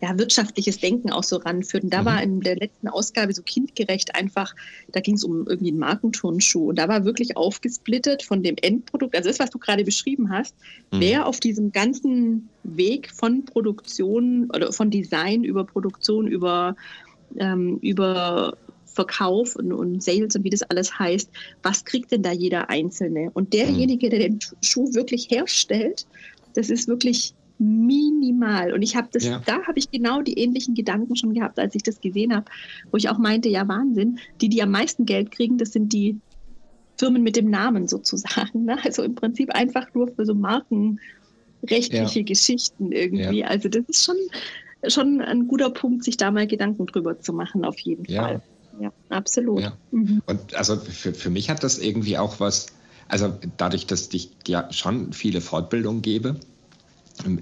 ja, 0.00 0.18
wirtschaftliches 0.18 0.78
Denken 0.78 1.10
auch 1.10 1.22
so 1.22 1.36
ranführt. 1.36 1.84
Und 1.84 1.92
da 1.92 2.02
mhm. 2.02 2.06
war 2.06 2.22
in 2.22 2.40
der 2.40 2.56
letzten 2.56 2.88
Ausgabe 2.88 3.32
so 3.32 3.42
kindgerecht 3.42 4.16
einfach, 4.16 4.54
da 4.90 5.00
ging 5.00 5.14
es 5.14 5.22
um 5.22 5.46
irgendwie 5.46 5.70
einen 5.70 5.78
Markenturnschuh. 5.78 6.70
Und 6.70 6.78
da 6.78 6.88
war 6.88 7.04
wirklich 7.04 7.36
aufgesplittet 7.36 8.24
von 8.24 8.42
dem 8.42 8.56
Endprodukt, 8.60 9.16
also 9.16 9.28
das, 9.28 9.38
was 9.38 9.50
du 9.50 9.58
gerade 9.58 9.84
beschrieben 9.84 10.30
hast, 10.30 10.56
mhm. 10.90 11.00
wer 11.00 11.26
auf 11.26 11.38
diesem 11.38 11.70
ganzen 11.70 12.48
Weg 12.64 13.12
von 13.12 13.44
Produktion 13.44 14.50
oder 14.50 14.72
von 14.72 14.90
Design 14.90 15.44
über 15.44 15.64
Produktion, 15.64 16.26
über, 16.26 16.74
ähm, 17.38 17.78
über 17.80 18.56
Verkauf 18.92 19.56
und, 19.56 19.72
und, 19.72 20.02
Sales 20.02 20.36
und 20.36 20.44
wie 20.44 20.50
das 20.50 20.62
alles 20.62 20.98
heißt, 20.98 21.30
was 21.62 21.84
kriegt 21.84 22.12
denn 22.12 22.22
da 22.22 22.32
jeder 22.32 22.70
Einzelne? 22.70 23.30
Und 23.34 23.52
derjenige, 23.52 24.08
der 24.10 24.20
den 24.20 24.38
Schuh 24.62 24.92
wirklich 24.94 25.30
herstellt, 25.30 26.06
das 26.54 26.70
ist 26.70 26.88
wirklich 26.88 27.34
minimal. 27.58 28.72
Und 28.72 28.82
ich 28.82 28.96
habe 28.96 29.08
das, 29.12 29.24
ja. 29.24 29.40
da 29.46 29.62
habe 29.66 29.78
ich 29.78 29.90
genau 29.90 30.20
die 30.20 30.38
ähnlichen 30.38 30.74
Gedanken 30.74 31.16
schon 31.16 31.32
gehabt, 31.32 31.58
als 31.58 31.74
ich 31.74 31.82
das 31.82 32.00
gesehen 32.00 32.34
habe, 32.34 32.46
wo 32.90 32.96
ich 32.96 33.08
auch 33.08 33.18
meinte, 33.18 33.48
ja 33.48 33.66
Wahnsinn, 33.68 34.18
die, 34.40 34.48
die 34.48 34.62
am 34.62 34.70
meisten 34.70 35.06
Geld 35.06 35.30
kriegen, 35.30 35.58
das 35.58 35.72
sind 35.72 35.92
die 35.92 36.18
Firmen 36.98 37.22
mit 37.22 37.36
dem 37.36 37.50
Namen 37.50 37.88
sozusagen. 37.88 38.64
Ne? 38.64 38.78
Also 38.84 39.02
im 39.02 39.14
Prinzip 39.14 39.54
einfach 39.54 39.86
nur 39.94 40.08
für 40.08 40.26
so 40.26 40.34
markenrechtliche 40.34 42.20
ja. 42.20 42.24
Geschichten 42.24 42.92
irgendwie. 42.92 43.40
Ja. 43.40 43.46
Also 43.46 43.68
das 43.68 43.84
ist 43.88 44.04
schon, 44.04 44.16
schon 44.88 45.20
ein 45.20 45.46
guter 45.46 45.70
Punkt, 45.70 46.04
sich 46.04 46.16
da 46.16 46.30
mal 46.30 46.46
Gedanken 46.46 46.86
drüber 46.86 47.18
zu 47.20 47.32
machen, 47.32 47.64
auf 47.64 47.78
jeden 47.78 48.06
Fall 48.06 48.42
ja, 48.80 48.92
absolut. 49.08 49.60
Ja. 49.60 49.76
Mhm. 49.90 50.22
Und 50.26 50.54
also 50.54 50.76
für, 50.76 51.14
für 51.14 51.30
mich 51.30 51.50
hat 51.50 51.62
das 51.62 51.78
irgendwie 51.78 52.18
auch 52.18 52.40
was, 52.40 52.66
also 53.08 53.32
dadurch, 53.56 53.86
dass 53.86 54.08
ich 54.12 54.30
ja 54.46 54.72
schon 54.72 55.12
viele 55.12 55.40
Fortbildungen 55.40 56.02
gebe, 56.02 56.36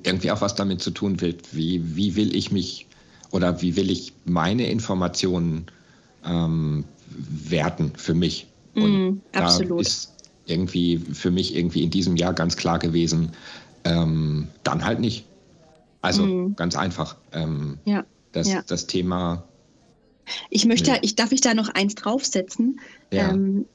irgendwie 0.02 0.30
auch 0.30 0.40
was 0.40 0.54
damit 0.54 0.82
zu 0.82 0.90
tun 0.90 1.20
wird, 1.20 1.54
wie, 1.54 1.96
wie 1.96 2.16
will 2.16 2.34
ich 2.34 2.50
mich 2.50 2.86
oder 3.30 3.62
wie 3.62 3.76
will 3.76 3.90
ich 3.90 4.12
meine 4.24 4.68
Informationen 4.68 5.66
ähm, 6.24 6.84
werten 7.08 7.92
für 7.96 8.14
mich. 8.14 8.46
Und 8.74 9.08
mm, 9.08 9.20
da 9.32 9.46
absolut. 9.46 9.80
ist 9.80 10.14
irgendwie 10.46 10.98
für 10.98 11.30
mich 11.30 11.54
irgendwie 11.56 11.82
in 11.82 11.90
diesem 11.90 12.16
Jahr 12.16 12.34
ganz 12.34 12.56
klar 12.56 12.78
gewesen, 12.78 13.32
ähm, 13.84 14.48
dann 14.64 14.84
halt 14.84 15.00
nicht. 15.00 15.26
Also 16.02 16.24
mm. 16.24 16.56
ganz 16.56 16.76
einfach. 16.76 17.16
Ähm, 17.32 17.78
ja. 17.84 18.04
Das, 18.32 18.48
ja. 18.48 18.62
das 18.66 18.86
Thema 18.86 19.44
ich 20.48 20.64
möchte, 20.64 20.90
ja. 20.90 20.98
ich 21.02 21.16
darf 21.16 21.32
ich 21.32 21.40
da 21.40 21.54
noch 21.54 21.68
eins 21.68 21.94
draufsetzen. 21.94 22.80
Ja. 23.12 23.30
Ähm, 23.30 23.66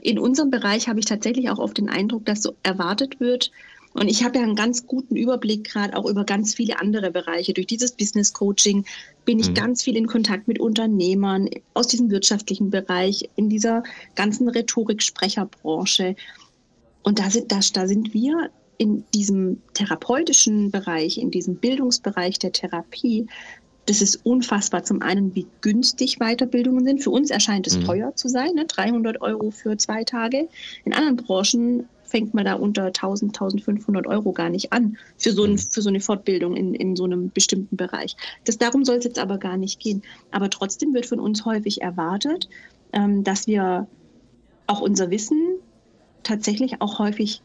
in 0.00 0.18
unserem 0.18 0.50
Bereich 0.50 0.88
habe 0.88 0.98
ich 0.98 1.06
tatsächlich 1.06 1.50
auch 1.50 1.58
oft 1.58 1.76
den 1.76 1.88
Eindruck, 1.88 2.24
dass 2.24 2.42
so 2.42 2.54
erwartet 2.62 3.20
wird. 3.20 3.50
Und 3.94 4.08
ich 4.08 4.24
habe 4.24 4.38
ja 4.38 4.44
einen 4.44 4.56
ganz 4.56 4.86
guten 4.86 5.16
Überblick 5.16 5.64
gerade 5.64 5.96
auch 5.96 6.06
über 6.06 6.24
ganz 6.24 6.54
viele 6.54 6.80
andere 6.80 7.10
Bereiche. 7.10 7.52
Durch 7.52 7.66
dieses 7.66 7.92
Business 7.92 8.32
Coaching 8.32 8.86
bin 9.26 9.38
ich 9.38 9.50
mhm. 9.50 9.54
ganz 9.54 9.82
viel 9.82 9.96
in 9.96 10.06
Kontakt 10.06 10.48
mit 10.48 10.58
Unternehmern 10.58 11.50
aus 11.74 11.88
diesem 11.88 12.10
wirtschaftlichen 12.10 12.70
Bereich, 12.70 13.28
in 13.36 13.50
dieser 13.50 13.82
ganzen 14.14 14.48
Rhetorik-Sprecherbranche. 14.48 16.16
Und 17.02 17.18
da 17.18 17.28
sind, 17.28 17.52
da, 17.52 17.60
da 17.74 17.86
sind 17.86 18.14
wir 18.14 18.50
in 18.78 19.04
diesem 19.14 19.60
therapeutischen 19.74 20.70
Bereich, 20.70 21.18
in 21.18 21.30
diesem 21.30 21.56
Bildungsbereich 21.56 22.38
der 22.38 22.52
Therapie 22.52 23.26
das 23.86 24.00
ist 24.00 24.24
unfassbar. 24.24 24.84
Zum 24.84 25.02
einen, 25.02 25.34
wie 25.34 25.46
günstig 25.60 26.18
Weiterbildungen 26.18 26.84
sind. 26.84 27.02
Für 27.02 27.10
uns 27.10 27.30
erscheint 27.30 27.66
es 27.66 27.78
mhm. 27.78 27.84
teuer 27.84 28.14
zu 28.14 28.28
sein, 28.28 28.54
ne? 28.54 28.64
300 28.66 29.20
Euro 29.20 29.50
für 29.50 29.76
zwei 29.76 30.04
Tage. 30.04 30.48
In 30.84 30.92
anderen 30.92 31.16
Branchen 31.16 31.88
fängt 32.04 32.34
man 32.34 32.44
da 32.44 32.54
unter 32.54 32.86
1000, 32.86 33.34
1500 33.34 34.06
Euro 34.06 34.32
gar 34.32 34.50
nicht 34.50 34.72
an 34.72 34.98
für 35.16 35.32
so, 35.32 35.44
ein, 35.44 35.52
mhm. 35.52 35.58
für 35.58 35.82
so 35.82 35.88
eine 35.88 36.00
Fortbildung 36.00 36.56
in, 36.56 36.74
in 36.74 36.94
so 36.94 37.04
einem 37.04 37.30
bestimmten 37.30 37.76
Bereich. 37.76 38.16
Das, 38.44 38.58
darum 38.58 38.84
soll 38.84 38.96
es 38.96 39.04
jetzt 39.04 39.18
aber 39.18 39.38
gar 39.38 39.56
nicht 39.56 39.80
gehen. 39.80 40.02
Aber 40.30 40.50
trotzdem 40.50 40.94
wird 40.94 41.06
von 41.06 41.18
uns 41.18 41.44
häufig 41.44 41.82
erwartet, 41.82 42.48
ähm, 42.92 43.24
dass 43.24 43.46
wir 43.46 43.88
auch 44.66 44.80
unser 44.80 45.10
Wissen 45.10 45.56
tatsächlich 46.22 46.80
auch 46.80 46.98
häufig 46.98 47.42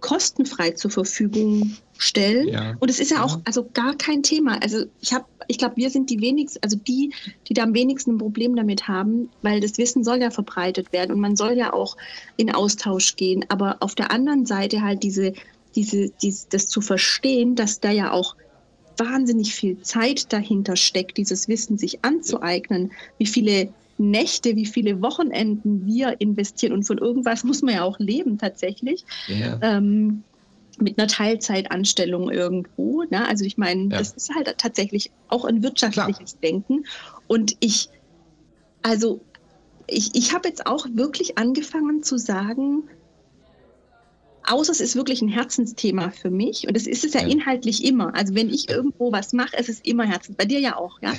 kostenfrei 0.00 0.72
zur 0.72 0.90
Verfügung 0.90 1.76
stellen. 1.98 2.48
Ja. 2.48 2.76
Und 2.80 2.90
es 2.90 2.98
ist 2.98 3.10
ja 3.10 3.22
auch 3.22 3.40
also 3.44 3.68
gar 3.72 3.94
kein 3.96 4.22
Thema. 4.22 4.62
Also 4.62 4.86
ich 5.00 5.12
habe, 5.12 5.26
ich 5.48 5.58
glaube, 5.58 5.76
wir 5.76 5.90
sind 5.90 6.10
die 6.10 6.20
wenigsten, 6.20 6.60
also 6.62 6.76
die, 6.76 7.12
die 7.48 7.54
da 7.54 7.62
am 7.62 7.74
wenigsten 7.74 8.12
ein 8.12 8.18
Problem 8.18 8.56
damit 8.56 8.88
haben, 8.88 9.28
weil 9.42 9.60
das 9.60 9.78
Wissen 9.78 10.02
soll 10.02 10.20
ja 10.20 10.30
verbreitet 10.30 10.92
werden 10.92 11.12
und 11.12 11.20
man 11.20 11.36
soll 11.36 11.52
ja 11.52 11.72
auch 11.72 11.96
in 12.36 12.52
Austausch 12.54 13.16
gehen. 13.16 13.44
Aber 13.48 13.76
auf 13.80 13.94
der 13.94 14.10
anderen 14.10 14.46
Seite 14.46 14.82
halt 14.82 15.02
diese, 15.02 15.34
diese, 15.74 16.10
diese 16.22 16.46
das 16.48 16.66
zu 16.66 16.80
verstehen, 16.80 17.54
dass 17.54 17.80
da 17.80 17.90
ja 17.90 18.12
auch 18.12 18.34
wahnsinnig 18.96 19.54
viel 19.54 19.80
Zeit 19.80 20.32
dahinter 20.32 20.76
steckt, 20.76 21.16
dieses 21.16 21.48
Wissen 21.48 21.78
sich 21.78 22.04
anzueignen, 22.04 22.92
wie 23.18 23.26
viele 23.26 23.72
Nächte, 24.00 24.56
wie 24.56 24.66
viele 24.66 25.02
Wochenenden 25.02 25.86
wir 25.86 26.20
investieren. 26.20 26.72
Und 26.72 26.84
von 26.84 26.98
irgendwas 26.98 27.44
muss 27.44 27.62
man 27.62 27.74
ja 27.74 27.82
auch 27.82 27.98
leben 27.98 28.38
tatsächlich. 28.38 29.04
Ja. 29.28 29.58
Ähm, 29.62 30.24
mit 30.78 30.98
einer 30.98 31.08
Teilzeitanstellung 31.08 32.30
irgendwo. 32.30 33.02
Ne? 33.10 33.28
Also 33.28 33.44
ich 33.44 33.58
meine, 33.58 33.82
ja. 33.82 33.98
das 33.98 34.12
ist 34.12 34.34
halt 34.34 34.56
tatsächlich 34.56 35.10
auch 35.28 35.44
ein 35.44 35.62
wirtschaftliches 35.62 36.38
Klar. 36.38 36.40
Denken. 36.42 36.84
Und 37.26 37.56
ich, 37.60 37.90
also 38.82 39.20
ich, 39.86 40.14
ich 40.14 40.32
habe 40.32 40.48
jetzt 40.48 40.66
auch 40.66 40.86
wirklich 40.94 41.36
angefangen 41.36 42.02
zu 42.02 42.16
sagen, 42.16 42.84
außer 44.44 44.72
es 44.72 44.80
ist 44.80 44.96
wirklich 44.96 45.20
ein 45.20 45.28
Herzensthema 45.28 46.10
für 46.10 46.30
mich 46.30 46.66
und 46.66 46.74
das 46.74 46.86
ist 46.86 47.04
es 47.04 47.12
ja, 47.12 47.20
ja. 47.20 47.28
inhaltlich 47.28 47.84
immer. 47.84 48.14
Also 48.14 48.34
wenn 48.34 48.48
ich 48.48 48.70
irgendwo 48.70 49.12
was 49.12 49.32
mache, 49.32 49.56
ist 49.56 49.68
es 49.68 49.80
immer 49.80 50.04
Herzens. 50.04 50.36
Bei 50.36 50.44
dir 50.44 50.60
ja 50.60 50.76
auch, 50.76 51.00
ja. 51.02 51.12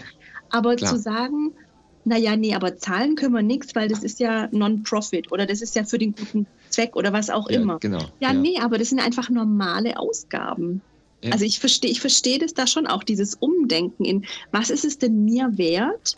Aber 0.49 0.75
Klar. 0.75 0.91
zu 0.91 0.99
sagen, 0.99 1.53
naja, 2.03 2.35
nee, 2.35 2.55
aber 2.55 2.77
zahlen 2.77 3.15
können 3.15 3.33
wir 3.33 3.43
nichts, 3.43 3.75
weil 3.75 3.87
das 3.87 4.03
ist 4.03 4.19
ja 4.19 4.47
Non-Profit 4.51 5.31
oder 5.31 5.45
das 5.45 5.61
ist 5.61 5.75
ja 5.75 5.83
für 5.83 5.97
den 5.97 6.15
guten 6.15 6.47
Zweck 6.69 6.95
oder 6.95 7.13
was 7.13 7.29
auch 7.29 7.49
ja, 7.49 7.59
immer. 7.59 7.79
Genau. 7.79 7.99
Ja, 8.19 8.31
ja, 8.31 8.33
nee, 8.33 8.59
aber 8.59 8.77
das 8.77 8.89
sind 8.89 8.99
einfach 8.99 9.29
normale 9.29 9.97
Ausgaben. 9.97 10.81
Ja. 11.23 11.31
Also 11.31 11.45
ich 11.45 11.59
verstehe 11.59 11.91
ich 11.91 12.01
versteh 12.01 12.39
das 12.39 12.53
da 12.53 12.65
schon 12.65 12.87
auch, 12.87 13.03
dieses 13.03 13.35
Umdenken 13.35 14.05
in, 14.05 14.25
was 14.51 14.71
ist 14.71 14.85
es 14.85 14.97
denn 14.97 15.23
mir 15.23 15.57
wert, 15.57 16.17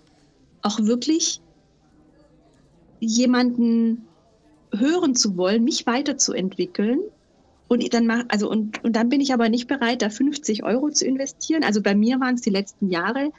auch 0.62 0.80
wirklich 0.80 1.42
jemanden 3.02 4.06
hören 4.72 5.16
zu 5.16 5.36
wollen, 5.36 5.64
mich 5.64 5.86
weiterzuentwickeln. 5.86 7.00
Und 7.68 7.94
dann, 7.94 8.06
mach, 8.06 8.24
also 8.30 8.50
und, 8.50 8.84
und 8.84 8.96
dann 8.96 9.10
bin 9.10 9.20
ich 9.20 9.34
aber 9.34 9.50
nicht 9.50 9.68
bereit, 9.68 10.02
da 10.02 10.10
50 10.10 10.64
Euro 10.64 10.90
zu 10.90 11.06
investieren. 11.06 11.64
Also 11.64 11.82
bei 11.82 11.96
mir 11.96 12.20
waren 12.20 12.36
es 12.36 12.42
die 12.42 12.50
letzten 12.50 12.90
Jahre 12.90 13.32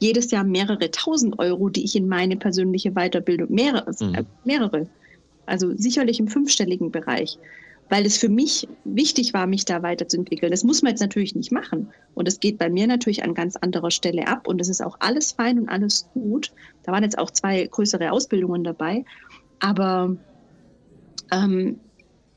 jedes 0.00 0.30
Jahr 0.30 0.44
mehrere 0.44 0.90
tausend 0.90 1.38
Euro, 1.38 1.68
die 1.68 1.84
ich 1.84 1.96
in 1.96 2.08
meine 2.08 2.36
persönliche 2.36 2.92
Weiterbildung, 2.92 3.52
mehrere, 3.52 3.90
mhm. 4.00 4.14
äh, 4.14 4.24
mehrere, 4.44 4.86
also 5.46 5.76
sicherlich 5.76 6.20
im 6.20 6.28
fünfstelligen 6.28 6.90
Bereich, 6.90 7.38
weil 7.90 8.06
es 8.06 8.16
für 8.16 8.28
mich 8.28 8.66
wichtig 8.84 9.34
war, 9.34 9.46
mich 9.46 9.64
da 9.64 9.82
weiterzuentwickeln. 9.82 10.50
Das 10.50 10.64
muss 10.64 10.82
man 10.82 10.90
jetzt 10.90 11.00
natürlich 11.00 11.34
nicht 11.34 11.52
machen. 11.52 11.88
Und 12.14 12.28
es 12.28 12.40
geht 12.40 12.58
bei 12.58 12.70
mir 12.70 12.86
natürlich 12.86 13.22
an 13.22 13.34
ganz 13.34 13.56
anderer 13.56 13.90
Stelle 13.90 14.26
ab 14.26 14.48
und 14.48 14.60
es 14.60 14.68
ist 14.68 14.82
auch 14.82 14.96
alles 15.00 15.32
fein 15.32 15.58
und 15.58 15.68
alles 15.68 16.08
gut. 16.14 16.52
Da 16.82 16.92
waren 16.92 17.02
jetzt 17.02 17.18
auch 17.18 17.30
zwei 17.30 17.66
größere 17.66 18.10
Ausbildungen 18.10 18.64
dabei. 18.64 19.04
Aber 19.60 20.16
ähm, 21.30 21.78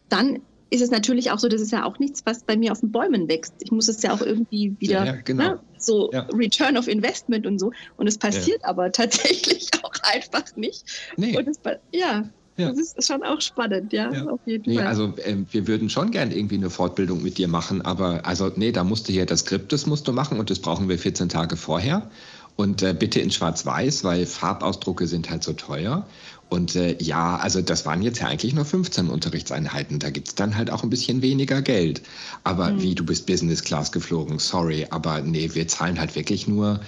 dann 0.10 0.40
ist 0.70 0.82
es 0.82 0.92
natürlich 0.92 1.32
auch 1.32 1.40
so, 1.40 1.48
das 1.48 1.62
ist 1.62 1.72
ja 1.72 1.86
auch 1.86 2.00
nichts, 2.00 2.24
was 2.26 2.44
bei 2.44 2.58
mir 2.58 2.72
auf 2.72 2.82
den 2.82 2.92
Bäumen 2.92 3.28
wächst. 3.28 3.54
Ich 3.60 3.72
muss 3.72 3.88
es 3.88 4.02
ja 4.02 4.14
auch 4.14 4.22
irgendwie 4.22 4.76
wieder, 4.80 5.06
ja, 5.06 5.16
genau. 5.24 5.44
ne, 5.44 5.60
so 5.78 6.12
ja. 6.12 6.28
Return 6.34 6.78
of 6.78 6.88
Investment 6.88 7.46
und 7.48 7.60
so. 7.60 7.72
Und 7.96 8.08
es 8.08 8.18
passiert 8.18 8.62
ja. 8.62 8.68
aber 8.68 8.92
tatsächlich 8.92 9.70
auch 9.84 9.94
einfach 10.04 10.56
nicht. 10.56 10.84
Nee. 11.16 11.38
Und 11.38 11.48
es, 11.48 11.60
ja, 11.92 12.30
ja. 12.58 12.70
Das 12.70 12.80
ist 12.80 13.08
schon 13.08 13.24
auch 13.24 13.40
spannend, 13.40 13.94
ja, 13.94 14.12
ja. 14.12 14.26
auf 14.26 14.40
jeden 14.46 14.68
nee, 14.68 14.78
Fall. 14.78 14.88
Also 14.88 15.14
äh, 15.18 15.36
wir 15.52 15.68
würden 15.68 15.92
schon 15.92 16.10
gern 16.10 16.32
irgendwie 16.32 16.56
eine 16.56 16.72
Fortbildung 16.72 17.22
mit 17.22 17.38
dir 17.38 17.48
machen, 17.48 17.84
aber 17.84 18.26
also 18.26 18.52
nee, 18.56 18.72
da 18.72 18.84
musst 18.84 19.08
du 19.08 19.14
hier 19.14 19.28
das 19.28 19.42
Skript, 19.42 19.72
das 19.72 19.86
musst 19.86 20.08
du 20.08 20.12
machen 20.12 20.40
und 20.40 20.50
das 20.50 20.60
brauchen 20.60 20.90
wir 20.90 20.98
14 20.98 21.30
Tage 21.30 21.56
vorher. 21.56 22.10
Und 22.58 22.82
äh, 22.82 22.94
bitte 22.94 23.20
in 23.20 23.32
Schwarz-Weiß, 23.32 24.04
weil 24.04 24.26
Farbausdrucke 24.26 25.08
sind 25.08 25.30
halt 25.30 25.44
so 25.44 25.54
teuer. 25.54 26.06
Und 26.50 26.76
äh, 26.76 26.96
ja, 27.00 27.38
also 27.38 27.62
das 27.62 27.86
waren 27.86 28.02
jetzt 28.02 28.20
ja 28.20 28.28
eigentlich 28.28 28.54
nur 28.54 28.66
15 28.66 29.10
Unterrichtseinheiten. 29.10 30.00
Da 30.00 30.10
gibt 30.10 30.30
es 30.30 30.36
dann 30.36 30.58
halt 30.58 30.72
auch 30.72 30.84
ein 30.84 30.90
bisschen 30.90 31.22
weniger 31.22 31.62
Geld. 31.62 32.02
Aber 32.44 32.72
mhm. 32.72 32.82
wie, 32.82 32.96
du 32.96 33.06
bist 33.06 33.26
Business 33.26 33.64
Class 33.64 33.92
geflogen, 33.92 34.40
sorry, 34.40 34.88
aber 34.90 35.22
nee, 35.22 35.52
wir 35.54 35.68
zahlen 35.68 36.00
halt 36.00 36.16
wirklich 36.16 36.48
nur 36.48 36.80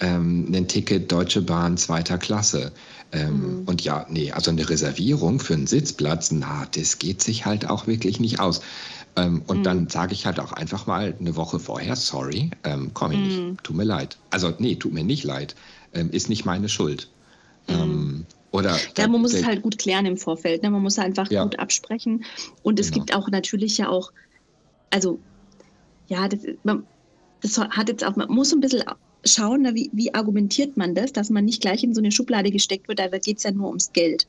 ähm, 0.00 0.50
ein 0.54 0.68
Ticket 0.68 1.10
Deutsche 1.10 1.42
Bahn 1.42 1.76
zweiter 1.76 2.16
Klasse. 2.16 2.72
Ähm, 3.10 3.60
mhm. 3.60 3.62
Und 3.66 3.82
ja, 3.82 4.06
nee, 4.08 4.32
also 4.32 4.50
eine 4.50 4.68
Reservierung 4.68 5.40
für 5.40 5.54
einen 5.54 5.66
Sitzplatz, 5.66 6.30
na, 6.30 6.66
das 6.74 6.98
geht 6.98 7.22
sich 7.22 7.44
halt 7.44 7.68
auch 7.68 7.86
wirklich 7.86 8.20
nicht 8.20 8.38
aus. 8.38 8.60
Ähm, 9.18 9.42
und 9.46 9.58
mhm. 9.58 9.62
dann 9.64 9.88
sage 9.88 10.12
ich 10.12 10.26
halt 10.26 10.38
auch 10.38 10.52
einfach 10.52 10.86
mal 10.86 11.14
eine 11.18 11.34
Woche 11.34 11.58
vorher, 11.58 11.96
sorry, 11.96 12.50
ähm, 12.64 12.94
komme 12.94 13.14
ich 13.14 13.20
mhm. 13.20 13.48
nicht, 13.50 13.64
tut 13.64 13.76
mir 13.76 13.84
leid. 13.84 14.16
Also 14.30 14.52
nee, 14.58 14.76
tut 14.76 14.92
mir 14.92 15.04
nicht 15.04 15.24
leid, 15.24 15.56
ähm, 15.92 16.10
ist 16.10 16.28
nicht 16.28 16.44
meine 16.44 16.68
Schuld. 16.68 17.10
Mhm. 17.68 17.74
Ähm, 17.74 18.26
oder 18.50 18.76
ja, 18.96 19.08
man 19.08 19.20
muss 19.20 19.34
es 19.34 19.44
halt 19.44 19.62
gut 19.62 19.78
klären 19.78 20.06
im 20.06 20.16
Vorfeld. 20.16 20.62
Ne? 20.62 20.70
Man 20.70 20.82
muss 20.82 20.98
einfach 20.98 21.30
ja. 21.30 21.42
gut 21.42 21.58
absprechen. 21.58 22.24
Und 22.62 22.80
es 22.80 22.90
genau. 22.90 23.04
gibt 23.04 23.16
auch 23.16 23.28
natürlich 23.28 23.76
ja 23.76 23.88
auch, 23.88 24.12
also 24.90 25.18
ja, 26.06 26.28
das, 26.28 26.40
man, 26.62 26.84
das 27.42 27.58
hat 27.58 27.88
jetzt 27.88 28.04
auch, 28.04 28.16
man 28.16 28.30
muss 28.30 28.52
ein 28.52 28.60
bisschen 28.60 28.84
schauen, 29.24 29.62
ne, 29.62 29.74
wie, 29.74 29.90
wie 29.92 30.14
argumentiert 30.14 30.76
man 30.76 30.94
das, 30.94 31.12
dass 31.12 31.28
man 31.28 31.44
nicht 31.44 31.60
gleich 31.60 31.82
in 31.82 31.94
so 31.94 32.00
eine 32.00 32.12
Schublade 32.12 32.50
gesteckt 32.50 32.88
wird, 32.88 33.00
da 33.00 33.08
geht 33.08 33.38
es 33.38 33.42
ja 33.42 33.50
nur 33.50 33.68
ums 33.68 33.92
Geld. 33.92 34.26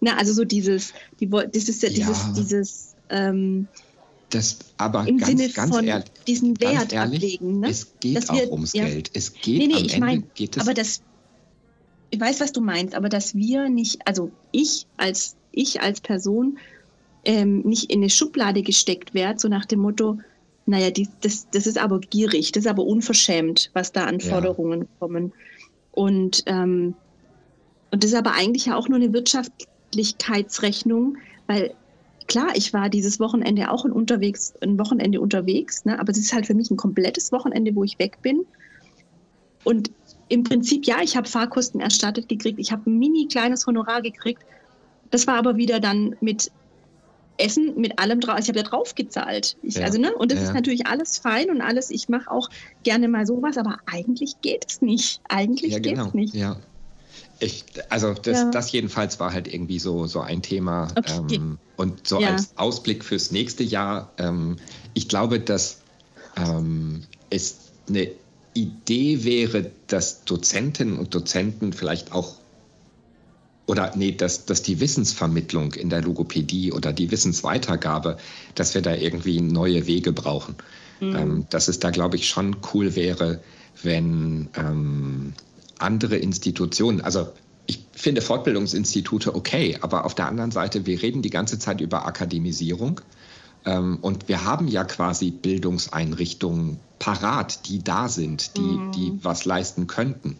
Ne? 0.00 0.16
Also 0.18 0.32
so 0.32 0.44
dieses, 0.44 0.92
die, 1.20 1.30
ist 1.52 1.82
ja 1.82 1.88
dieses, 1.88 2.32
dieses 2.34 2.94
ähm, 3.08 3.68
das 4.34 4.58
aber 4.76 5.06
im 5.06 5.18
ganz, 5.18 5.30
Sinne 5.30 5.52
ganz 5.52 5.74
von 5.74 5.86
ehrlich, 5.86 6.06
diesen 6.26 6.60
Wert 6.60 6.92
ehrlich, 6.92 7.16
ablegen. 7.16 7.60
Ne? 7.60 7.70
Es 7.70 7.92
geht 8.00 8.16
dass 8.16 8.30
auch 8.30 8.34
wir, 8.34 8.52
ums 8.52 8.72
ja. 8.72 8.84
Geld. 8.84 9.10
Es 9.14 9.32
geht 9.32 9.58
nee, 9.58 9.66
nee, 9.66 9.74
am 9.74 9.84
ich 9.84 9.94
Ende 9.94 10.06
mein, 10.06 10.24
geht 10.34 10.56
es 10.56 10.62
aber 10.62 10.74
das, 10.74 11.02
ich 12.10 12.20
weiß, 12.20 12.40
was 12.40 12.52
du 12.52 12.60
meinst, 12.60 12.94
aber 12.94 13.08
dass 13.08 13.34
wir 13.34 13.68
nicht, 13.68 14.06
also 14.06 14.30
ich 14.50 14.86
als 14.96 15.36
ich 15.52 15.80
als 15.80 16.00
Person 16.00 16.58
ähm, 17.24 17.60
nicht 17.60 17.90
in 17.90 18.00
eine 18.00 18.10
Schublade 18.10 18.62
gesteckt 18.62 19.14
werde, 19.14 19.38
so 19.38 19.48
nach 19.48 19.66
dem 19.66 19.80
Motto, 19.80 20.18
naja, 20.66 20.90
die, 20.90 21.08
das, 21.20 21.48
das 21.50 21.66
ist 21.66 21.78
aber 21.78 22.00
gierig, 22.00 22.52
das 22.52 22.64
ist 22.64 22.70
aber 22.70 22.84
unverschämt, 22.84 23.70
was 23.74 23.92
da 23.92 24.04
an 24.04 24.20
Forderungen 24.20 24.82
ja. 24.82 24.86
kommen. 24.98 25.32
Und, 25.92 26.42
ähm, 26.46 26.94
und 27.90 28.02
das 28.02 28.12
ist 28.12 28.16
aber 28.16 28.32
eigentlich 28.32 28.66
ja 28.66 28.76
auch 28.76 28.88
nur 28.88 28.96
eine 28.96 29.12
Wirtschaftlichkeitsrechnung, 29.12 31.18
weil 31.46 31.74
klar, 32.32 32.48
ich 32.54 32.72
war 32.72 32.88
dieses 32.88 33.20
Wochenende 33.20 33.70
auch 33.70 33.84
ein, 33.84 33.92
unterwegs, 33.92 34.54
ein 34.62 34.78
Wochenende 34.78 35.20
unterwegs, 35.20 35.84
ne, 35.84 36.00
aber 36.00 36.12
es 36.12 36.18
ist 36.18 36.32
halt 36.32 36.46
für 36.46 36.54
mich 36.54 36.70
ein 36.70 36.76
komplettes 36.76 37.30
Wochenende, 37.30 37.74
wo 37.74 37.84
ich 37.84 37.98
weg 37.98 38.18
bin. 38.22 38.46
Und 39.64 39.90
im 40.28 40.42
Prinzip, 40.42 40.86
ja, 40.86 40.96
ich 41.02 41.16
habe 41.16 41.28
Fahrkosten 41.28 41.80
erstattet 41.80 42.28
gekriegt, 42.28 42.58
ich 42.58 42.72
habe 42.72 42.90
ein 42.90 42.98
mini 42.98 43.28
kleines 43.28 43.66
Honorar 43.66 44.00
gekriegt. 44.00 44.42
Das 45.10 45.26
war 45.26 45.34
aber 45.34 45.56
wieder 45.56 45.78
dann 45.78 46.16
mit 46.20 46.50
Essen, 47.36 47.78
mit 47.78 47.98
allem 47.98 48.20
drauf. 48.20 48.36
Also 48.36 48.44
ich 48.44 48.48
habe 48.48 48.60
ja 48.60 48.64
drauf 48.64 48.94
gezahlt. 48.94 49.56
Ich, 49.62 49.74
ja. 49.74 49.84
Also, 49.84 50.00
ne? 50.00 50.14
Und 50.14 50.32
das 50.32 50.40
ja. 50.40 50.46
ist 50.46 50.54
natürlich 50.54 50.86
alles 50.86 51.18
fein 51.18 51.50
und 51.50 51.60
alles. 51.60 51.90
Ich 51.90 52.08
mache 52.08 52.30
auch 52.30 52.48
gerne 52.82 53.08
mal 53.08 53.26
sowas, 53.26 53.58
aber 53.58 53.78
eigentlich 53.84 54.40
geht 54.40 54.64
es 54.68 54.80
nicht. 54.80 55.20
Eigentlich 55.28 55.72
ja, 55.72 55.78
geht 55.80 55.98
es 55.98 55.98
genau. 55.98 56.10
nicht. 56.14 56.34
Ja. 56.34 56.56
Ich, 57.42 57.64
also 57.88 58.14
das, 58.14 58.38
ja. 58.38 58.50
das, 58.50 58.70
jedenfalls 58.72 59.18
war 59.18 59.32
halt 59.32 59.52
irgendwie 59.52 59.78
so, 59.78 60.06
so 60.06 60.20
ein 60.20 60.42
Thema. 60.42 60.88
Okay. 60.96 61.34
Ähm, 61.34 61.58
und 61.76 62.06
so 62.06 62.20
ja. 62.20 62.30
als 62.30 62.56
Ausblick 62.56 63.04
fürs 63.04 63.32
nächste 63.32 63.64
Jahr, 63.64 64.12
ähm, 64.18 64.56
ich 64.94 65.08
glaube, 65.08 65.40
dass 65.40 65.80
ähm, 66.36 67.02
es 67.30 67.56
eine 67.88 68.10
Idee 68.54 69.24
wäre, 69.24 69.70
dass 69.88 70.24
Dozentinnen 70.24 70.98
und 70.98 71.14
Dozenten 71.14 71.72
vielleicht 71.72 72.12
auch 72.12 72.36
oder 73.66 73.92
nee, 73.96 74.12
dass, 74.12 74.44
dass 74.44 74.62
die 74.62 74.80
Wissensvermittlung 74.80 75.74
in 75.74 75.88
der 75.88 76.02
Logopädie 76.02 76.72
oder 76.72 76.92
die 76.92 77.10
Wissensweitergabe, 77.10 78.18
dass 78.54 78.74
wir 78.74 78.82
da 78.82 78.94
irgendwie 78.94 79.40
neue 79.40 79.86
Wege 79.86 80.12
brauchen. 80.12 80.56
Mhm. 81.00 81.16
Ähm, 81.16 81.46
dass 81.50 81.68
es 81.68 81.78
da, 81.78 81.90
glaube 81.90 82.16
ich, 82.16 82.28
schon 82.28 82.56
cool 82.72 82.94
wäre, 82.96 83.40
wenn 83.82 84.48
ähm, 84.56 85.32
andere 85.82 86.16
Institutionen, 86.16 87.00
also 87.00 87.32
ich 87.66 87.84
finde 87.92 88.22
Fortbildungsinstitute 88.22 89.34
okay, 89.34 89.78
aber 89.80 90.04
auf 90.04 90.14
der 90.14 90.26
anderen 90.26 90.50
Seite, 90.50 90.86
wir 90.86 91.00
reden 91.00 91.22
die 91.22 91.30
ganze 91.30 91.58
Zeit 91.58 91.80
über 91.80 92.06
Akademisierung. 92.06 93.00
Ähm, 93.64 93.98
und 94.00 94.28
wir 94.28 94.44
haben 94.44 94.68
ja 94.68 94.84
quasi 94.84 95.30
Bildungseinrichtungen 95.30 96.78
parat, 96.98 97.68
die 97.68 97.82
da 97.82 98.08
sind, 98.08 98.56
die, 98.56 98.60
mhm. 98.60 98.92
die 98.92 99.12
was 99.22 99.44
leisten 99.44 99.86
könnten. 99.86 100.38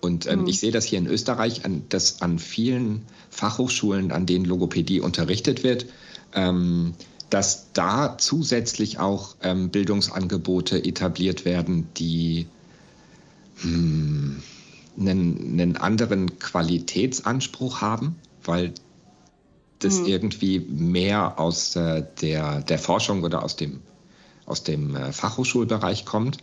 Und 0.00 0.26
ähm, 0.26 0.42
mhm. 0.42 0.46
ich 0.48 0.60
sehe 0.60 0.72
das 0.72 0.84
hier 0.84 0.98
in 0.98 1.06
Österreich, 1.06 1.64
an, 1.64 1.84
dass 1.88 2.22
an 2.22 2.38
vielen 2.38 3.02
Fachhochschulen, 3.30 4.12
an 4.12 4.26
denen 4.26 4.44
Logopädie 4.44 5.00
unterrichtet 5.00 5.62
wird, 5.62 5.86
ähm, 6.34 6.94
dass 7.30 7.72
da 7.72 8.18
zusätzlich 8.18 8.98
auch 8.98 9.36
ähm, 9.42 9.70
Bildungsangebote 9.70 10.84
etabliert 10.84 11.44
werden, 11.44 11.88
die 11.96 12.46
hm, 13.56 14.42
einen, 14.98 15.60
einen 15.60 15.76
anderen 15.76 16.38
Qualitätsanspruch 16.38 17.80
haben, 17.80 18.16
weil 18.44 18.72
das 19.78 20.00
mhm. 20.00 20.06
irgendwie 20.06 20.60
mehr 20.60 21.38
aus 21.38 21.76
äh, 21.76 22.04
der, 22.20 22.62
der 22.62 22.78
Forschung 22.78 23.22
oder 23.22 23.42
aus 23.42 23.56
dem, 23.56 23.80
aus 24.46 24.62
dem 24.62 24.96
äh, 24.96 25.12
Fachhochschulbereich 25.12 26.04
kommt. 26.04 26.38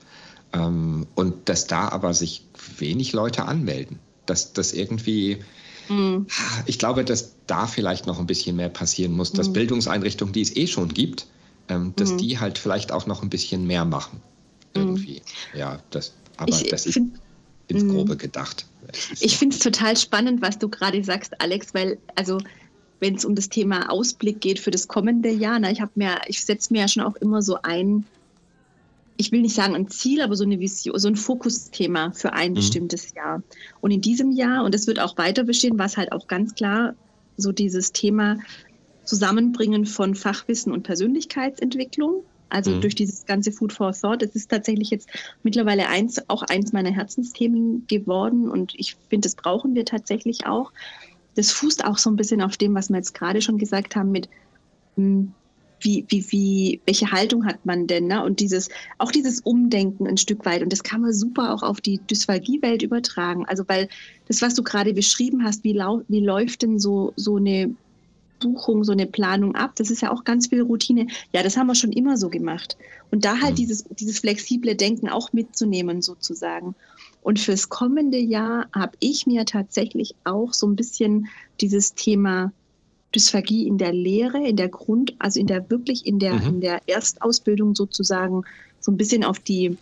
Ähm, 0.54 1.08
und 1.16 1.50
dass 1.50 1.68
da 1.68 1.90
aber 1.90 2.14
sich 2.14 2.46
wenig 2.78 3.14
Leute 3.14 3.46
anmelden. 3.46 4.00
Dass 4.26 4.54
das 4.54 4.72
irgendwie, 4.72 5.40
mhm. 5.90 6.28
ich 6.66 6.78
glaube, 6.78 7.04
dass 7.04 7.34
da 7.48 7.66
vielleicht 7.66 8.06
noch 8.06 8.20
ein 8.20 8.28
bisschen 8.28 8.56
mehr 8.56 8.70
passieren 8.70 9.14
muss, 9.14 9.32
dass 9.32 9.50
mhm. 9.50 9.54
Bildungseinrichtungen, 9.54 10.34
die 10.34 10.42
es 10.42 10.56
eh 10.56 10.68
schon 10.68 10.90
gibt, 10.90 11.26
ähm, 11.70 11.94
dass 11.96 12.12
mhm. 12.12 12.18
die 12.20 12.40
halt 12.40 12.58
vielleicht 12.60 12.92
auch 12.92 13.08
noch 13.08 13.24
ein 13.24 13.30
bisschen 13.30 13.66
mehr 13.66 13.86
machen. 13.86 14.22
Mhm. 14.76 14.82
Irgendwie. 14.82 15.22
Ja, 15.56 15.80
das, 15.90 16.14
aber 16.38 16.50
ich 16.50 16.70
das 16.70 16.86
ist 16.86 17.02
ins 17.68 17.84
mhm. 17.84 17.90
Grobe 17.90 18.18
gedacht. 18.18 18.66
Ich 19.20 19.38
finde 19.38 19.56
es 19.56 19.62
total 19.62 19.98
spannend, 19.98 20.42
was 20.42 20.60
du 20.60 20.70
gerade 20.70 21.04
sagst, 21.04 21.40
Alex, 21.42 21.74
weil, 21.74 21.98
also, 22.16 22.40
wenn 23.00 23.16
es 23.16 23.26
um 23.26 23.36
das 23.36 23.50
Thema 23.50 23.90
Ausblick 23.90 24.42
geht 24.42 24.60
für 24.60 24.72
das 24.72 24.88
kommende 24.88 25.30
Jahr, 25.30 25.60
na, 25.60 25.72
ich 25.72 25.82
habe 25.82 25.92
mir, 25.96 26.22
ich 26.28 26.44
setze 26.44 26.72
mir 26.72 26.82
ja 26.82 26.88
schon 26.88 27.04
auch 27.04 27.16
immer 27.16 27.42
so 27.42 27.58
ein, 27.62 28.06
ich 29.18 29.32
will 29.32 29.42
nicht 29.42 29.56
sagen 29.56 29.76
ein 29.76 29.90
Ziel, 29.90 30.22
aber 30.22 30.36
so 30.36 30.44
eine 30.44 30.60
Vision, 30.60 30.98
so 30.98 31.08
ein 31.08 31.16
Fokusthema 31.16 32.12
für 32.12 32.34
ein 32.34 32.52
mhm. 32.52 32.56
bestimmtes 32.56 33.14
Jahr. 33.14 33.44
Und 33.82 33.92
in 33.92 34.02
diesem 34.02 34.32
Jahr, 34.32 34.64
und 34.64 34.74
das 34.74 34.88
wird 34.88 35.00
auch 35.00 35.18
weiter 35.18 35.44
bestehen, 35.44 35.78
was 35.80 35.98
halt 35.98 36.12
auch 36.12 36.28
ganz 36.28 36.56
klar 36.56 36.96
so 37.38 37.52
dieses 37.52 37.92
Thema 37.92 38.38
Zusammenbringen 39.04 39.86
von 39.86 40.16
Fachwissen 40.16 40.72
und 40.72 40.84
Persönlichkeitsentwicklung. 40.84 42.24
Also 42.54 42.72
mhm. 42.72 42.82
durch 42.82 42.96
dieses 42.96 43.26
ganze 43.26 43.52
Food 43.52 43.74
for 43.74 43.94
Thought. 43.94 44.22
Das 44.22 44.36
ist 44.36 44.50
tatsächlich 44.50 44.92
jetzt 44.92 45.10
mittlerweile 45.42 45.88
eins, 45.90 46.22
auch 46.30 46.44
eins 46.44 46.72
meiner 46.72 46.92
Herzensthemen 46.92 47.86
geworden. 47.88 48.50
Und 48.50 48.74
ich 48.78 48.96
finde, 49.10 49.28
das 49.28 49.36
brauchen 49.36 49.74
wir 49.74 49.86
tatsächlich 49.86 50.46
auch. 50.46 50.72
Das 51.36 51.52
fußt 51.52 51.84
auch 51.84 51.98
so 51.98 52.12
ein 52.12 52.16
bisschen 52.16 52.42
auf 52.42 52.56
dem, 52.58 52.76
was 52.76 52.90
wir 52.90 52.98
jetzt 52.98 53.16
gerade 53.16 53.42
schon 53.42 53.58
gesagt 53.58 53.96
haben, 53.96 54.12
mit 54.12 54.30
hm, 54.96 55.34
wie, 55.80 56.06
wie, 56.08 56.32
wie, 56.32 56.82
welche 56.86 57.12
Haltung 57.12 57.46
hat 57.46 57.66
man 57.66 57.88
denn? 57.88 58.08
Ne? 58.08 58.24
Und 58.24 58.40
dieses, 58.40 58.70
auch 59.00 59.12
dieses 59.12 59.42
Umdenken 59.42 60.08
ein 60.08 60.18
Stück 60.18 60.46
weit. 60.46 60.62
Und 60.62 60.72
das 60.72 60.84
kann 60.84 61.02
man 61.02 61.14
super 61.14 61.54
auch 61.54 61.64
auf 61.64 61.82
die 61.82 62.00
Dysphagie-Welt 62.00 62.84
übertragen. 62.84 63.46
Also, 63.48 63.64
weil 63.68 63.90
das, 64.28 64.42
was 64.42 64.54
du 64.54 64.64
gerade 64.64 64.94
beschrieben 64.94 65.44
hast, 65.44 65.64
wie, 65.64 65.74
lau 65.74 66.02
wie 66.08 66.22
läuft 66.22 66.62
denn 66.62 66.80
so, 66.80 67.14
so 67.16 67.38
eine 67.38 67.76
Buchung, 68.44 68.84
so 68.84 68.92
eine 68.92 69.08
Planung 69.08 69.56
ab? 69.56 69.72
Das 69.76 69.90
ist 69.90 70.02
ja 70.02 70.12
auch 70.12 70.24
ganz 70.24 70.48
viel 70.48 70.62
Routine. 70.62 71.08
Ja, 71.32 71.42
das 71.42 71.58
haben 71.58 71.68
wir 71.68 71.76
schon 71.76 71.92
immer 71.92 72.18
so 72.18 72.30
gemacht. 72.30 72.78
Und 73.10 73.26
da 73.26 73.40
halt 73.42 73.54
mhm. 73.54 73.56
dieses, 73.58 73.86
dieses 73.86 74.20
flexible 74.20 74.76
Denken 74.76 75.10
auch 75.10 75.34
mitzunehmen, 75.34 76.02
sozusagen. 76.02 76.76
Und 77.22 77.40
fürs 77.40 77.70
kommende 77.70 78.20
Jahr 78.20 78.68
habe 78.76 78.98
ich 79.00 79.26
mir 79.26 79.46
tatsächlich 79.46 80.16
auch 80.26 80.54
so 80.54 80.68
ein 80.68 80.76
bisschen 80.76 81.28
dieses 81.62 81.96
Thema 81.96 82.52
Dysphagie 83.16 83.68
in 83.68 83.78
der 83.78 83.94
Lehre, 83.94 84.46
in 84.46 84.58
der 84.58 84.70
Grund, 84.70 85.16
also 85.20 85.40
in 85.40 85.48
der 85.48 85.70
wirklich 85.70 86.06
in 86.06 86.20
der, 86.20 86.34
mhm. 86.34 86.48
in 86.48 86.62
der 86.62 86.82
Erstausbildung 86.88 87.76
sozusagen 87.76 88.44
so 88.80 88.92
ein 88.92 88.98
bisschen 88.98 89.24
auf 89.24 89.40
die 89.40 89.78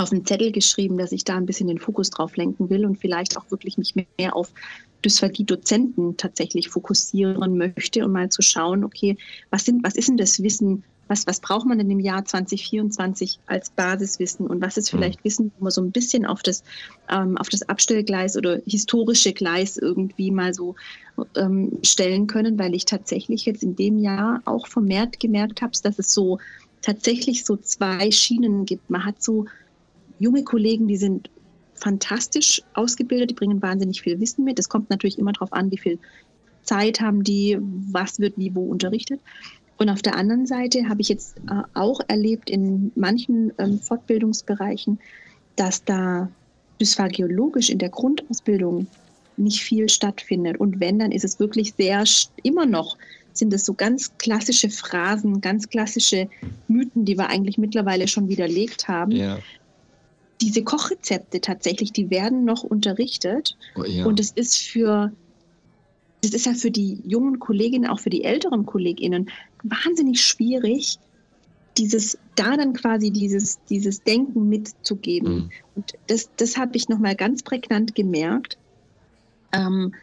auf 0.00 0.10
den 0.10 0.24
Zettel 0.24 0.50
geschrieben, 0.50 0.96
dass 0.96 1.12
ich 1.12 1.24
da 1.24 1.36
ein 1.36 1.44
bisschen 1.44 1.68
den 1.68 1.78
Fokus 1.78 2.08
drauf 2.10 2.36
lenken 2.36 2.70
will 2.70 2.86
und 2.86 2.98
vielleicht 2.98 3.36
auch 3.36 3.50
wirklich 3.50 3.76
mich 3.76 3.94
mehr 3.94 4.34
auf 4.34 4.50
Dysphagie-Dozenten 5.04 6.16
tatsächlich 6.16 6.68
fokussieren 6.68 7.56
möchte 7.56 8.04
und 8.04 8.12
mal 8.12 8.28
zu 8.28 8.42
schauen, 8.42 8.84
okay, 8.84 9.16
was 9.50 9.64
sind, 9.64 9.84
was 9.84 9.96
ist 9.96 10.08
denn 10.08 10.16
das 10.16 10.42
Wissen, 10.42 10.84
was, 11.10 11.26
was 11.26 11.40
braucht 11.40 11.66
man 11.66 11.78
denn 11.78 11.90
im 11.90 11.98
Jahr 11.98 12.24
2024 12.24 13.40
als 13.46 13.70
Basiswissen 13.70 14.46
und 14.46 14.62
was 14.62 14.76
ist 14.76 14.92
mhm. 14.92 14.98
vielleicht 14.98 15.24
Wissen, 15.24 15.50
wo 15.58 15.64
man 15.64 15.72
so 15.72 15.82
ein 15.82 15.90
bisschen 15.90 16.24
auf 16.24 16.42
das, 16.42 16.62
ähm, 17.10 17.36
auf 17.36 17.48
das 17.48 17.68
Abstellgleis 17.68 18.36
oder 18.36 18.60
historische 18.64 19.32
Gleis 19.32 19.76
irgendwie 19.76 20.30
mal 20.30 20.54
so 20.54 20.76
ähm, 21.36 21.78
stellen 21.82 22.28
können, 22.28 22.58
weil 22.58 22.74
ich 22.74 22.84
tatsächlich 22.84 23.44
jetzt 23.44 23.64
in 23.64 23.74
dem 23.74 23.98
Jahr 23.98 24.40
auch 24.44 24.68
vermehrt 24.68 25.18
gemerkt 25.18 25.62
habe, 25.62 25.72
dass 25.82 25.98
es 25.98 26.14
so 26.14 26.38
tatsächlich 26.80 27.44
so 27.44 27.56
zwei 27.56 28.12
Schienen 28.12 28.64
gibt. 28.64 28.88
Man 28.88 29.04
hat 29.04 29.20
so 29.20 29.46
junge 30.20 30.44
Kollegen, 30.44 30.86
die 30.86 30.96
sind 30.96 31.28
fantastisch 31.80 32.62
ausgebildet, 32.74 33.30
die 33.30 33.34
bringen 33.34 33.62
wahnsinnig 33.62 34.02
viel 34.02 34.20
Wissen 34.20 34.44
mit. 34.44 34.58
Es 34.58 34.68
kommt 34.68 34.90
natürlich 34.90 35.18
immer 35.18 35.32
darauf 35.32 35.52
an, 35.52 35.70
wie 35.70 35.78
viel 35.78 35.98
Zeit 36.62 37.00
haben 37.00 37.24
die, 37.24 37.58
was 37.60 38.20
wird 38.20 38.36
wie 38.36 38.54
wo 38.54 38.66
unterrichtet. 38.66 39.20
Und 39.78 39.88
auf 39.88 40.02
der 40.02 40.14
anderen 40.14 40.46
Seite 40.46 40.88
habe 40.88 41.00
ich 41.00 41.08
jetzt 41.08 41.38
äh, 41.38 41.62
auch 41.74 42.00
erlebt 42.06 42.50
in 42.50 42.92
manchen 42.94 43.52
ähm, 43.58 43.80
Fortbildungsbereichen, 43.80 44.98
dass 45.56 45.84
da 45.84 46.28
dysphagiologisch 46.80 47.70
in 47.70 47.78
der 47.78 47.88
Grundausbildung 47.88 48.86
nicht 49.38 49.62
viel 49.62 49.88
stattfindet. 49.88 50.58
Und 50.58 50.80
wenn, 50.80 50.98
dann 50.98 51.12
ist 51.12 51.24
es 51.24 51.40
wirklich 51.40 51.72
sehr, 51.78 52.04
immer 52.42 52.66
noch 52.66 52.98
sind 53.32 53.52
es 53.54 53.64
so 53.64 53.74
ganz 53.74 54.12
klassische 54.18 54.68
Phrasen, 54.68 55.40
ganz 55.40 55.68
klassische 55.68 56.28
Mythen, 56.68 57.04
die 57.04 57.16
wir 57.16 57.28
eigentlich 57.28 57.58
mittlerweile 57.58 58.06
schon 58.08 58.28
widerlegt 58.28 58.88
haben. 58.88 59.12
Ja. 59.12 59.38
Diese 60.40 60.62
Kochrezepte 60.62 61.40
tatsächlich, 61.40 61.92
die 61.92 62.10
werden 62.10 62.44
noch 62.44 62.62
unterrichtet. 62.62 63.56
Oh, 63.76 63.84
ja. 63.84 64.06
Und 64.06 64.20
es 64.20 64.30
ist 64.32 64.56
für 64.56 65.12
das 66.22 66.32
ist 66.32 66.46
ja 66.46 66.54
für 66.54 66.70
die 66.70 67.00
jungen 67.06 67.38
Kolleginnen, 67.38 67.88
auch 67.88 68.00
für 68.00 68.10
die 68.10 68.24
älteren 68.24 68.66
Kolleginnen 68.66 69.30
wahnsinnig 69.62 70.22
schwierig, 70.22 70.98
dieses 71.78 72.18
da 72.36 72.56
dann 72.56 72.72
quasi 72.72 73.10
dieses, 73.10 73.58
dieses 73.68 74.02
Denken 74.02 74.48
mitzugeben. 74.48 75.34
Mhm. 75.34 75.50
Und 75.76 75.94
das, 76.08 76.30
das 76.36 76.56
habe 76.56 76.76
ich 76.76 76.88
nochmal 76.88 77.14
ganz 77.14 77.42
prägnant 77.42 77.94
gemerkt, 77.94 78.58
ähm, 79.52 79.94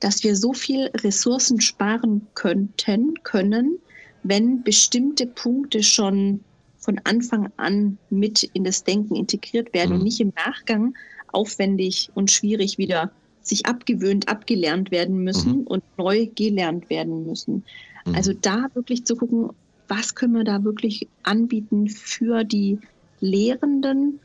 dass 0.00 0.22
wir 0.22 0.36
so 0.36 0.52
viel 0.52 0.86
Ressourcen 0.94 1.60
sparen 1.60 2.26
könnten, 2.34 3.14
können, 3.24 3.78
wenn 4.22 4.62
bestimmte 4.62 5.26
Punkte 5.26 5.82
schon 5.82 6.40
von 6.88 7.02
Anfang 7.04 7.52
an 7.58 7.98
mit 8.08 8.44
in 8.54 8.64
das 8.64 8.82
Denken 8.82 9.14
integriert 9.14 9.74
werden 9.74 9.90
mhm. 9.90 9.96
und 9.96 10.04
nicht 10.04 10.20
im 10.20 10.32
Nachgang 10.34 10.94
aufwendig 11.30 12.08
und 12.14 12.30
schwierig 12.30 12.78
wieder 12.78 13.10
sich 13.42 13.66
abgewöhnt, 13.66 14.30
abgelernt 14.30 14.90
werden 14.90 15.18
müssen 15.18 15.58
mhm. 15.58 15.66
und 15.66 15.84
neu 15.98 16.28
gelernt 16.34 16.88
werden 16.88 17.26
müssen. 17.26 17.62
Mhm. 18.06 18.14
Also 18.14 18.32
da 18.32 18.68
wirklich 18.72 19.04
zu 19.04 19.16
gucken, 19.16 19.50
was 19.86 20.14
können 20.14 20.32
wir 20.32 20.44
da 20.44 20.64
wirklich 20.64 21.06
anbieten 21.24 21.90
für 21.90 22.44
die 22.44 22.78
Lehrenden, 23.20 24.20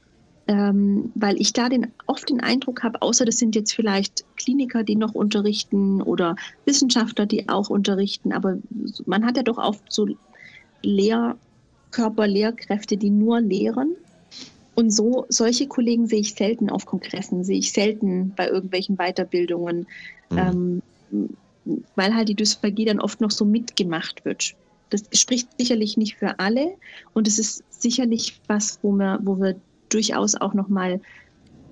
ähm, 0.47 1.11
weil 1.15 1.41
ich 1.41 1.51
da 1.51 1.67
den, 1.67 1.91
oft 2.07 2.29
den 2.29 2.39
Eindruck 2.39 2.81
habe, 2.81 3.01
außer 3.01 3.25
das 3.25 3.39
sind 3.39 3.55
jetzt 3.55 3.73
vielleicht 3.73 4.23
Kliniker, 4.37 4.85
die 4.85 4.95
noch 4.95 5.15
unterrichten 5.15 6.01
oder 6.01 6.37
Wissenschaftler, 6.63 7.25
die 7.25 7.49
auch 7.49 7.69
unterrichten, 7.69 8.31
aber 8.31 8.57
man 9.05 9.25
hat 9.25 9.35
ja 9.35 9.43
doch 9.43 9.57
oft 9.57 9.83
so 9.91 10.07
Lehrkörper, 10.81 11.37
Lehrkräfte, 12.25 12.97
die 12.97 13.09
nur 13.09 13.41
lehren 13.41 13.95
und 14.75 14.91
so, 14.91 15.25
solche 15.29 15.67
Kollegen 15.67 16.07
sehe 16.07 16.19
ich 16.19 16.33
selten 16.33 16.69
auf 16.69 16.85
Kongressen, 16.85 17.43
sehe 17.43 17.59
ich 17.59 17.71
selten 17.71 18.33
bei 18.35 18.47
irgendwelchen 18.47 18.97
Weiterbildungen, 18.97 19.87
mhm. 20.29 20.81
ähm, 21.65 21.81
weil 21.95 22.15
halt 22.15 22.29
die 22.29 22.35
Dysphagie 22.35 22.85
dann 22.85 22.99
oft 22.99 23.21
noch 23.21 23.31
so 23.31 23.45
mitgemacht 23.45 24.25
wird. 24.25 24.55
Das 24.89 25.03
spricht 25.13 25.47
sicherlich 25.57 25.97
nicht 25.97 26.15
für 26.15 26.39
alle 26.39 26.73
und 27.13 27.27
es 27.27 27.39
ist 27.39 27.63
sicherlich 27.69 28.39
was, 28.47 28.79
wo 28.81 28.91
wir, 28.93 29.19
wo 29.23 29.39
wir 29.39 29.55
durchaus 29.89 30.35
auch 30.35 30.53
nochmal 30.53 30.99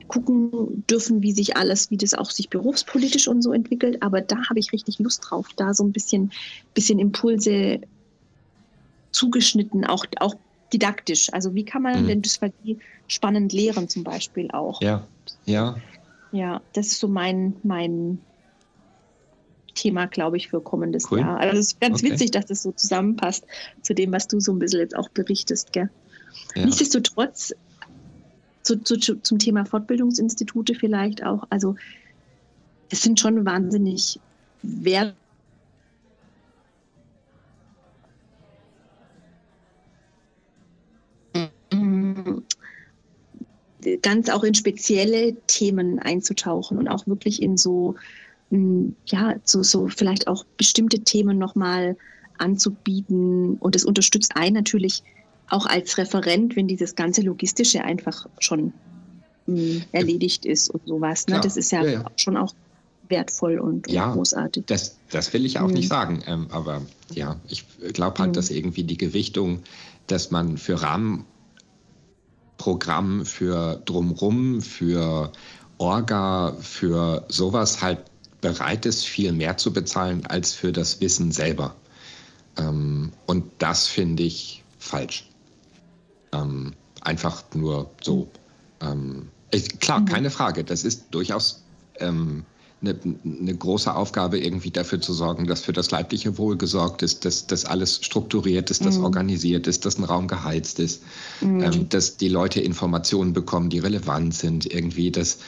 gucken 0.07 0.83
dürfen, 0.89 1.21
wie 1.21 1.31
sich 1.31 1.55
alles, 1.55 1.89
wie 1.89 1.97
das 1.97 2.13
auch 2.13 2.29
sich 2.31 2.49
berufspolitisch 2.49 3.27
und 3.27 3.41
so 3.41 3.53
entwickelt. 3.53 4.03
Aber 4.03 4.21
da 4.21 4.49
habe 4.49 4.59
ich 4.59 4.73
richtig 4.73 4.99
Lust 4.99 5.23
drauf, 5.29 5.47
da 5.55 5.73
so 5.73 5.83
ein 5.83 5.91
bisschen, 5.91 6.31
bisschen 6.73 6.99
Impulse 6.99 7.79
zugeschnitten, 9.11 9.85
auch, 9.85 10.05
auch 10.19 10.35
didaktisch. 10.73 11.31
Also 11.33 11.53
wie 11.53 11.65
kann 11.65 11.81
man 11.81 12.03
mhm. 12.03 12.07
denn 12.07 12.21
Dysphagie 12.21 12.79
spannend 13.07 13.53
lehren 13.53 13.89
zum 13.89 14.03
Beispiel 14.03 14.49
auch? 14.51 14.81
Ja, 14.81 15.05
ja. 15.45 15.75
Ja, 16.31 16.61
das 16.73 16.87
ist 16.87 16.99
so 16.99 17.07
mein, 17.09 17.55
mein 17.63 18.19
Thema, 19.75 20.05
glaube 20.05 20.37
ich, 20.37 20.49
für 20.49 20.61
kommendes 20.61 21.11
cool. 21.11 21.19
Jahr. 21.19 21.39
Also 21.39 21.57
es 21.57 21.67
ist 21.67 21.81
ganz 21.81 22.01
okay. 22.01 22.11
witzig, 22.11 22.31
dass 22.31 22.45
das 22.45 22.63
so 22.63 22.71
zusammenpasst 22.71 23.45
zu 23.81 23.93
dem, 23.93 24.11
was 24.11 24.27
du 24.27 24.39
so 24.39 24.53
ein 24.53 24.59
bisschen 24.59 24.79
jetzt 24.79 24.95
auch 24.95 25.09
berichtest. 25.09 25.73
Gell? 25.73 25.89
Ja. 26.55 26.65
Nichtsdestotrotz, 26.65 27.53
zu, 28.63 28.77
zu, 28.77 28.97
zum 28.97 29.39
Thema 29.39 29.65
Fortbildungsinstitute 29.65 30.75
vielleicht 30.75 31.23
auch, 31.25 31.47
also 31.49 31.75
es 32.89 33.01
sind 33.01 33.19
schon 33.19 33.45
wahnsinnig 33.45 34.19
wert 34.61 35.15
ganz 44.01 44.29
auch 44.29 44.43
in 44.43 44.53
spezielle 44.53 45.35
Themen 45.47 45.99
einzutauchen 45.99 46.77
und 46.77 46.87
auch 46.87 47.07
wirklich 47.07 47.41
in 47.41 47.57
so, 47.57 47.95
hm, 48.49 48.95
ja, 49.05 49.35
so, 49.43 49.63
so 49.63 49.87
vielleicht 49.87 50.27
auch 50.27 50.45
bestimmte 50.57 50.99
Themen 50.99 51.37
nochmal 51.37 51.97
anzubieten. 52.37 53.57
Und 53.59 53.75
es 53.75 53.85
unterstützt 53.85 54.35
einen 54.35 54.55
natürlich 54.55 55.03
auch 55.49 55.65
als 55.65 55.97
Referent, 55.97 56.55
wenn 56.55 56.67
dieses 56.67 56.95
ganze 56.95 57.21
Logistische 57.21 57.83
einfach 57.83 58.27
schon 58.39 58.73
mh, 59.47 59.57
hm, 59.57 59.83
erledigt 59.91 60.45
ist 60.45 60.69
und 60.69 60.85
sowas. 60.85 61.27
Ne? 61.27 61.39
Das 61.41 61.57
ist 61.57 61.71
ja, 61.71 61.83
ja, 61.83 61.91
ja, 61.91 62.05
schon 62.15 62.37
auch 62.37 62.53
wertvoll 63.09 63.59
und, 63.59 63.91
ja, 63.91 64.13
großartig. 64.13 64.65
Das, 64.65 64.97
das 65.11 65.33
will 65.33 65.45
ich 65.45 65.59
auch 65.59 65.67
mhm. 65.67 65.73
nicht 65.73 65.89
sagen. 65.89 66.23
Ähm, 66.25 66.47
aber 66.49 66.81
ja, 67.13 67.39
ich 67.47 67.65
glaube 67.93 68.19
halt, 68.19 68.29
mhm. 68.29 68.33
dass 68.33 68.49
irgendwie 68.49 68.83
die 68.83 68.97
Gewichtung, 68.97 69.59
dass 70.07 70.31
man 70.31 70.57
für 70.57 70.81
Rahmen 70.81 71.25
Programm 72.61 73.25
für 73.25 73.81
Drumrum, 73.85 74.61
für 74.61 75.31
Orga, 75.79 76.55
für 76.61 77.25
sowas 77.27 77.81
halt 77.81 77.97
bereit 78.39 78.85
ist, 78.85 79.03
viel 79.03 79.31
mehr 79.31 79.57
zu 79.57 79.73
bezahlen 79.73 80.23
als 80.27 80.53
für 80.53 80.71
das 80.71 81.01
Wissen 81.01 81.31
selber. 81.31 81.75
Ähm, 82.57 83.13
und 83.25 83.45
das 83.57 83.87
finde 83.87 84.21
ich 84.21 84.63
falsch. 84.77 85.27
Ähm, 86.33 86.73
einfach 87.01 87.43
nur 87.55 87.89
so. 88.03 88.27
Ähm, 88.79 89.29
ich, 89.49 89.79
klar, 89.79 90.01
mhm. 90.01 90.05
keine 90.05 90.29
Frage. 90.29 90.63
Das 90.63 90.83
ist 90.83 91.05
durchaus 91.09 91.63
ähm, 91.95 92.45
eine, 92.81 92.95
eine, 93.23 93.55
große 93.55 93.93
Aufgabe, 93.95 94.39
irgendwie 94.39 94.71
dafür 94.71 94.99
zu 94.99 95.13
sorgen, 95.13 95.45
dass 95.45 95.61
für 95.61 95.73
das 95.73 95.91
leibliche 95.91 96.37
Wohl 96.37 96.57
gesorgt 96.57 97.03
ist, 97.03 97.25
dass 97.25 97.47
das 97.47 97.65
alles 97.65 98.03
strukturiert 98.03 98.71
ist, 98.71 98.85
dass 98.85 98.97
mhm. 98.97 99.03
organisiert 99.03 99.67
ist, 99.67 99.85
dass 99.85 99.97
ein 99.97 100.03
Raum 100.03 100.27
geheizt 100.27 100.79
ist, 100.79 101.03
mhm. 101.41 101.63
ähm, 101.63 101.89
dass 101.89 102.17
die 102.17 102.29
Leute 102.29 102.59
Informationen 102.59 103.33
bekommen, 103.33 103.69
die 103.69 103.79
relevant 103.79 104.33
sind, 104.33 104.71
irgendwie, 104.71 105.11
dass 105.11 105.39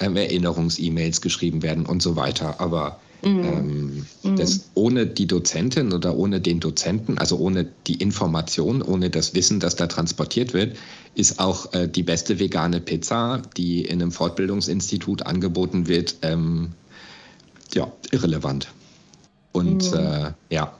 ähm, 0.00 0.16
Erinnerungs-E-Mails 0.16 1.20
geschrieben 1.20 1.62
werden 1.62 1.86
und 1.86 2.02
so 2.02 2.16
weiter. 2.16 2.60
Aber 2.60 2.98
Mhm. 3.24 3.44
Ähm, 3.44 4.06
mhm. 4.24 4.36
Das 4.36 4.70
ohne 4.74 5.06
die 5.06 5.26
Dozentin 5.26 5.92
oder 5.92 6.16
ohne 6.16 6.40
den 6.40 6.58
Dozenten, 6.58 7.18
also 7.18 7.38
ohne 7.38 7.68
die 7.86 7.94
Information, 7.94 8.82
ohne 8.82 9.10
das 9.10 9.34
Wissen, 9.34 9.60
das 9.60 9.76
da 9.76 9.86
transportiert 9.86 10.54
wird, 10.54 10.76
ist 11.14 11.38
auch 11.38 11.72
äh, 11.72 11.88
die 11.88 12.02
beste 12.02 12.40
vegane 12.40 12.80
Pizza, 12.80 13.42
die 13.56 13.84
in 13.84 14.02
einem 14.02 14.10
Fortbildungsinstitut 14.10 15.24
angeboten 15.24 15.86
wird, 15.86 16.16
ähm, 16.22 16.72
ja, 17.74 17.90
irrelevant. 18.10 18.68
Und 19.52 19.90
mhm. 19.92 19.98
äh, 19.98 20.32
ja, 20.50 20.76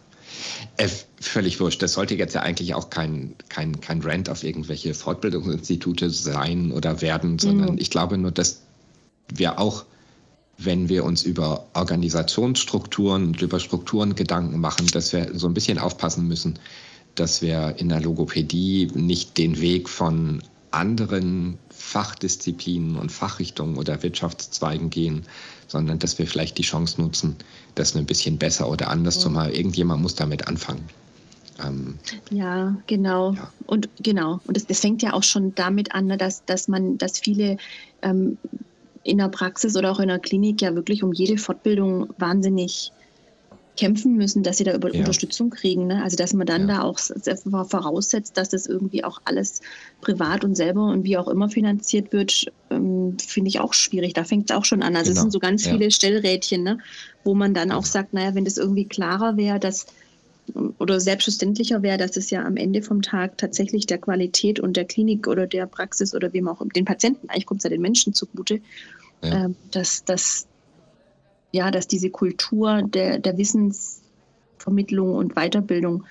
äh, 0.76 0.88
völlig 1.20 1.60
wurscht. 1.60 1.82
Das 1.82 1.92
sollte 1.92 2.14
jetzt 2.14 2.34
ja 2.34 2.42
eigentlich 2.42 2.74
auch 2.74 2.90
kein, 2.90 3.34
kein, 3.48 3.80
kein 3.80 4.00
Rant 4.02 4.28
auf 4.28 4.44
irgendwelche 4.44 4.94
Fortbildungsinstitute 4.94 6.10
sein 6.10 6.72
oder 6.72 7.00
werden, 7.00 7.38
sondern 7.38 7.72
mhm. 7.72 7.78
ich 7.78 7.90
glaube 7.90 8.18
nur, 8.18 8.32
dass 8.32 8.62
wir 9.28 9.58
auch 9.58 9.84
wenn 10.58 10.88
wir 10.88 11.04
uns 11.04 11.22
über 11.22 11.66
Organisationsstrukturen 11.74 13.28
und 13.28 13.42
über 13.42 13.58
Strukturen 13.60 14.14
Gedanken 14.14 14.60
machen, 14.60 14.86
dass 14.92 15.12
wir 15.12 15.30
so 15.34 15.46
ein 15.46 15.54
bisschen 15.54 15.78
aufpassen 15.78 16.28
müssen, 16.28 16.58
dass 17.14 17.42
wir 17.42 17.76
in 17.78 17.88
der 17.88 18.00
Logopädie 18.00 18.88
nicht 18.94 19.38
den 19.38 19.60
Weg 19.60 19.88
von 19.88 20.42
anderen 20.70 21.58
Fachdisziplinen 21.82 22.96
und 22.96 23.10
Fachrichtungen 23.10 23.76
oder 23.76 24.02
Wirtschaftszweigen 24.02 24.88
gehen, 24.88 25.24
sondern 25.66 25.98
dass 25.98 26.18
wir 26.18 26.26
vielleicht 26.26 26.56
die 26.56 26.62
Chance 26.62 27.00
nutzen, 27.00 27.36
das 27.74 27.96
ein 27.96 28.06
bisschen 28.06 28.38
besser 28.38 28.70
oder 28.70 28.88
anders 28.88 29.16
ja. 29.16 29.22
zu 29.22 29.30
machen. 29.30 29.52
Irgendjemand 29.52 30.00
muss 30.00 30.14
damit 30.14 30.46
anfangen. 30.46 30.88
Ähm, 31.62 31.98
ja, 32.30 32.76
genau. 32.86 33.32
Ja. 33.32 33.52
Und 33.66 33.88
genau. 34.00 34.40
Und 34.46 34.56
das, 34.56 34.66
das, 34.66 34.80
fängt 34.80 35.02
ja 35.02 35.12
auch 35.12 35.24
schon 35.24 35.54
damit 35.56 35.94
an, 35.94 36.06
ne, 36.06 36.16
dass, 36.16 36.44
dass 36.44 36.68
man, 36.68 36.98
dass 36.98 37.18
viele 37.18 37.58
ähm, 38.00 38.38
in 39.02 39.18
der 39.18 39.28
Praxis 39.28 39.76
oder 39.76 39.90
auch 39.90 39.98
in 39.98 40.08
der 40.08 40.20
Klinik 40.20 40.62
ja 40.62 40.74
wirklich 40.74 41.02
um 41.02 41.12
jede 41.12 41.36
Fortbildung 41.36 42.08
wahnsinnig 42.16 42.92
kämpfen 43.76 44.16
müssen, 44.16 44.42
dass 44.42 44.58
sie 44.58 44.64
da 44.64 44.74
über 44.74 44.92
ja. 44.92 45.00
Unterstützung 45.00 45.50
kriegen. 45.50 45.86
Ne? 45.86 46.02
Also 46.02 46.16
dass 46.16 46.34
man 46.34 46.46
dann 46.46 46.68
ja. 46.68 46.78
da 46.78 46.82
auch 46.82 46.98
voraussetzt, 46.98 48.36
dass 48.36 48.50
das 48.50 48.66
irgendwie 48.66 49.02
auch 49.02 49.20
alles 49.24 49.60
privat 50.00 50.44
und 50.44 50.54
selber 50.54 50.86
und 50.86 51.04
wie 51.04 51.16
auch 51.16 51.28
immer 51.28 51.48
finanziert 51.48 52.12
wird, 52.12 52.46
ähm, 52.70 53.16
finde 53.18 53.48
ich 53.48 53.60
auch 53.60 53.72
schwierig. 53.72 54.12
Da 54.12 54.24
fängt 54.24 54.50
es 54.50 54.56
auch 54.56 54.64
schon 54.64 54.82
an. 54.82 54.94
Also 54.94 55.10
genau. 55.10 55.18
es 55.18 55.22
sind 55.22 55.30
so 55.32 55.38
ganz 55.38 55.66
viele 55.66 55.90
Stellrädchen, 55.90 56.62
ne? 56.62 56.78
wo 57.24 57.34
man 57.34 57.54
dann 57.54 57.72
auch 57.72 57.84
sagt, 57.84 58.12
naja, 58.12 58.34
wenn 58.34 58.44
das 58.44 58.58
irgendwie 58.58 58.84
klarer 58.84 59.36
wäre, 59.36 59.58
dass 59.58 59.86
oder 60.78 61.00
selbstverständlicher 61.00 61.82
wäre, 61.82 61.98
dass 61.98 62.16
es 62.16 62.30
ja 62.30 62.44
am 62.44 62.56
Ende 62.56 62.82
vom 62.82 63.00
Tag 63.00 63.38
tatsächlich 63.38 63.86
der 63.86 63.98
Qualität 63.98 64.60
und 64.60 64.76
der 64.76 64.84
Klinik 64.84 65.28
oder 65.28 65.46
der 65.46 65.66
Praxis 65.66 66.14
oder 66.14 66.32
wem 66.32 66.48
auch 66.48 66.60
den 66.74 66.84
Patienten, 66.84 67.28
eigentlich 67.28 67.46
kommt 67.46 67.60
es 67.60 67.64
ja 67.64 67.70
den 67.70 67.80
Menschen 67.80 68.12
zugute, 68.12 68.60
ja. 69.22 69.44
ähm, 69.44 69.56
dass, 69.70 70.04
dass, 70.04 70.46
ja, 71.52 71.70
dass 71.70 71.86
diese 71.86 72.10
Kultur 72.10 72.82
der, 72.82 73.18
der 73.18 73.36
Wissensvermittlung 73.38 75.14
und 75.14 75.34
Weiterbildung 75.34 76.04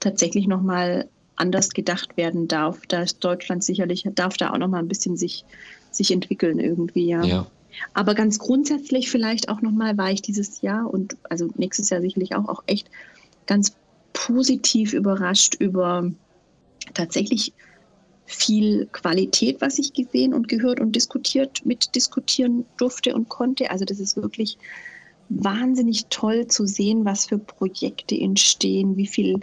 tatsächlich 0.00 0.46
nochmal 0.46 1.08
anders 1.36 1.70
gedacht 1.70 2.16
werden 2.16 2.46
darf. 2.46 2.86
Da 2.86 3.02
ist 3.02 3.24
Deutschland 3.24 3.64
sicherlich, 3.64 4.06
darf 4.14 4.36
da 4.36 4.52
auch 4.52 4.58
nochmal 4.58 4.82
ein 4.82 4.88
bisschen 4.88 5.16
sich, 5.16 5.44
sich 5.90 6.12
entwickeln 6.12 6.58
irgendwie, 6.58 7.06
ja. 7.06 7.24
ja. 7.24 7.46
Aber 7.94 8.14
ganz 8.14 8.38
grundsätzlich 8.38 9.10
vielleicht 9.10 9.48
auch 9.48 9.62
nochmal 9.62 9.96
war 9.96 10.10
ich 10.10 10.20
dieses 10.20 10.60
Jahr 10.60 10.92
und 10.92 11.16
also 11.30 11.48
nächstes 11.56 11.88
Jahr 11.88 12.02
sicherlich 12.02 12.34
auch, 12.34 12.48
auch 12.48 12.62
echt 12.66 12.90
ganz 13.46 13.74
positiv 14.12 14.92
überrascht 14.92 15.54
über 15.54 16.10
tatsächlich 16.92 17.54
viel 18.34 18.88
Qualität, 18.92 19.60
was 19.60 19.78
ich 19.78 19.92
gesehen 19.92 20.34
und 20.34 20.48
gehört 20.48 20.80
und 20.80 20.96
diskutiert, 20.96 21.64
mitdiskutieren 21.64 22.64
durfte 22.76 23.14
und 23.14 23.28
konnte. 23.28 23.70
Also 23.70 23.84
das 23.84 24.00
ist 24.00 24.16
wirklich 24.16 24.58
wahnsinnig 25.28 26.06
toll 26.10 26.46
zu 26.46 26.66
sehen, 26.66 27.04
was 27.04 27.26
für 27.26 27.38
Projekte 27.38 28.18
entstehen, 28.18 28.96
wie 28.96 29.06
viel 29.06 29.40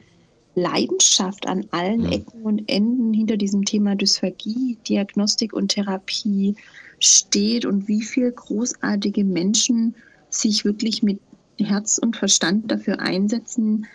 Leidenschaft 0.56 1.47
an 1.47 1.65
allen 1.71 2.04
ja. 2.04 2.12
Ecken 2.12 2.43
und 2.43 2.69
Enden 2.69 3.13
hinter 3.13 3.38
diesem 3.38 3.65
Thema 3.65 3.95
Dysphagie, 3.95 4.78
Diagnostik 4.88 5.54
und 5.54 5.69
Therapie 5.69 6.56
steht 6.99 7.65
und 7.65 7.88
wie 7.88 8.02
viel 8.02 8.32
großartige 8.32 9.23
Menschen 9.23 9.95
sich 10.30 10.65
wirklich 10.65 11.02
mit 11.02 11.19
Herz 11.58 11.97
und 11.97 12.17
Verstand 12.17 12.71
dafür 12.71 12.99
einsetzen, 12.99 13.88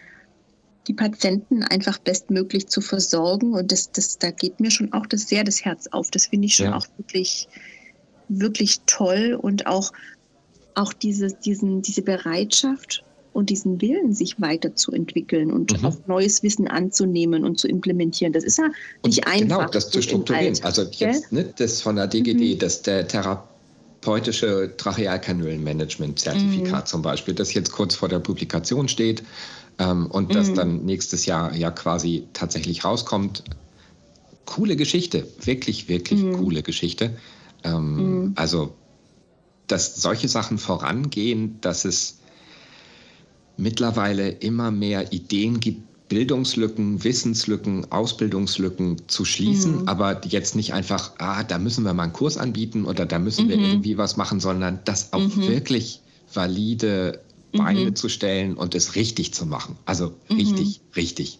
die 0.86 0.94
Patienten 0.94 1.62
einfach 1.62 1.98
bestmöglich 1.98 2.68
zu 2.68 2.80
versorgen. 2.80 3.54
Und 3.54 3.72
das, 3.72 3.90
das, 3.92 4.18
da 4.18 4.30
geht 4.30 4.60
mir 4.60 4.70
schon 4.70 4.92
auch 4.92 5.06
das 5.06 5.28
sehr 5.28 5.44
das 5.44 5.64
Herz 5.64 5.86
auf. 5.88 6.10
Das 6.10 6.26
finde 6.26 6.46
ich 6.46 6.54
schon 6.54 6.66
ja. 6.66 6.76
auch 6.76 6.86
wirklich, 6.96 7.48
wirklich 8.28 8.80
toll 8.86 9.38
und 9.40 9.66
auch, 9.66 9.92
auch 10.74 10.92
diese, 10.92 11.28
diesen, 11.28 11.82
diese 11.82 12.02
Bereitschaft 12.02 13.04
und 13.32 13.50
diesen 13.50 13.80
Willen, 13.80 14.12
sich 14.12 14.40
weiterzuentwickeln 14.40 15.50
und 15.50 15.80
mhm. 15.80 15.86
auch 15.86 15.96
neues 16.06 16.42
Wissen 16.42 16.68
anzunehmen 16.68 17.44
und 17.44 17.58
zu 17.58 17.66
implementieren. 17.66 18.32
Das 18.32 18.44
ist 18.44 18.58
ja 18.58 18.68
nicht 19.04 19.26
und 19.26 19.26
einfach. 19.26 19.58
Genau, 19.58 19.70
das 19.70 19.90
zu 19.90 20.02
strukturieren. 20.02 20.56
also 20.62 20.82
jetzt 20.82 21.32
ne, 21.32 21.52
das 21.56 21.82
von 21.82 21.96
der 21.96 22.06
DGD, 22.06 22.54
mhm. 22.54 22.58
das 22.58 22.82
der 22.82 23.08
therapeutische 23.08 24.72
Trachealkanülenmanagement-Zertifikat 24.76 26.84
mhm. 26.84 26.86
zum 26.86 27.02
Beispiel, 27.02 27.34
das 27.34 27.54
jetzt 27.54 27.72
kurz 27.72 27.96
vor 27.96 28.08
der 28.08 28.20
Publikation 28.20 28.86
steht 28.88 29.24
ähm, 29.78 30.06
und 30.06 30.34
das 30.34 30.50
mhm. 30.50 30.54
dann 30.54 30.84
nächstes 30.84 31.26
Jahr 31.26 31.54
ja 31.54 31.70
quasi 31.70 32.28
tatsächlich 32.32 32.84
rauskommt. 32.84 33.42
Coole 34.44 34.76
Geschichte, 34.76 35.26
wirklich, 35.42 35.88
wirklich 35.88 36.22
mhm. 36.22 36.34
coole 36.34 36.62
Geschichte. 36.62 37.16
Ähm, 37.64 37.94
mhm. 37.94 38.32
Also, 38.36 38.74
dass 39.66 39.96
solche 39.96 40.28
Sachen 40.28 40.58
vorangehen, 40.58 41.58
dass 41.60 41.84
es 41.84 42.18
mittlerweile 43.56 44.28
immer 44.28 44.70
mehr 44.70 45.12
Ideen 45.12 45.60
gibt, 45.60 45.82
Bildungslücken, 46.08 47.02
Wissenslücken, 47.02 47.90
Ausbildungslücken 47.90 49.08
zu 49.08 49.24
schließen, 49.24 49.82
mhm. 49.82 49.88
aber 49.88 50.24
jetzt 50.26 50.54
nicht 50.54 50.74
einfach, 50.74 51.12
ah, 51.18 51.42
da 51.42 51.58
müssen 51.58 51.84
wir 51.84 51.94
mal 51.94 52.04
einen 52.04 52.12
Kurs 52.12 52.36
anbieten 52.36 52.84
oder 52.84 53.06
da 53.06 53.18
müssen 53.18 53.46
mhm. 53.46 53.48
wir 53.48 53.58
irgendwie 53.58 53.96
was 53.96 54.16
machen, 54.16 54.38
sondern 54.38 54.80
das 54.84 55.12
auch 55.14 55.34
mhm. 55.36 55.48
wirklich 55.48 56.00
valide 56.32 57.23
Beine 57.56 57.90
mhm. 57.90 57.96
zu 57.96 58.08
stellen 58.08 58.54
und 58.54 58.74
es 58.74 58.94
richtig 58.94 59.34
zu 59.34 59.46
machen. 59.46 59.76
Also 59.86 60.14
mhm. 60.28 60.36
richtig, 60.36 60.80
richtig. 60.96 61.38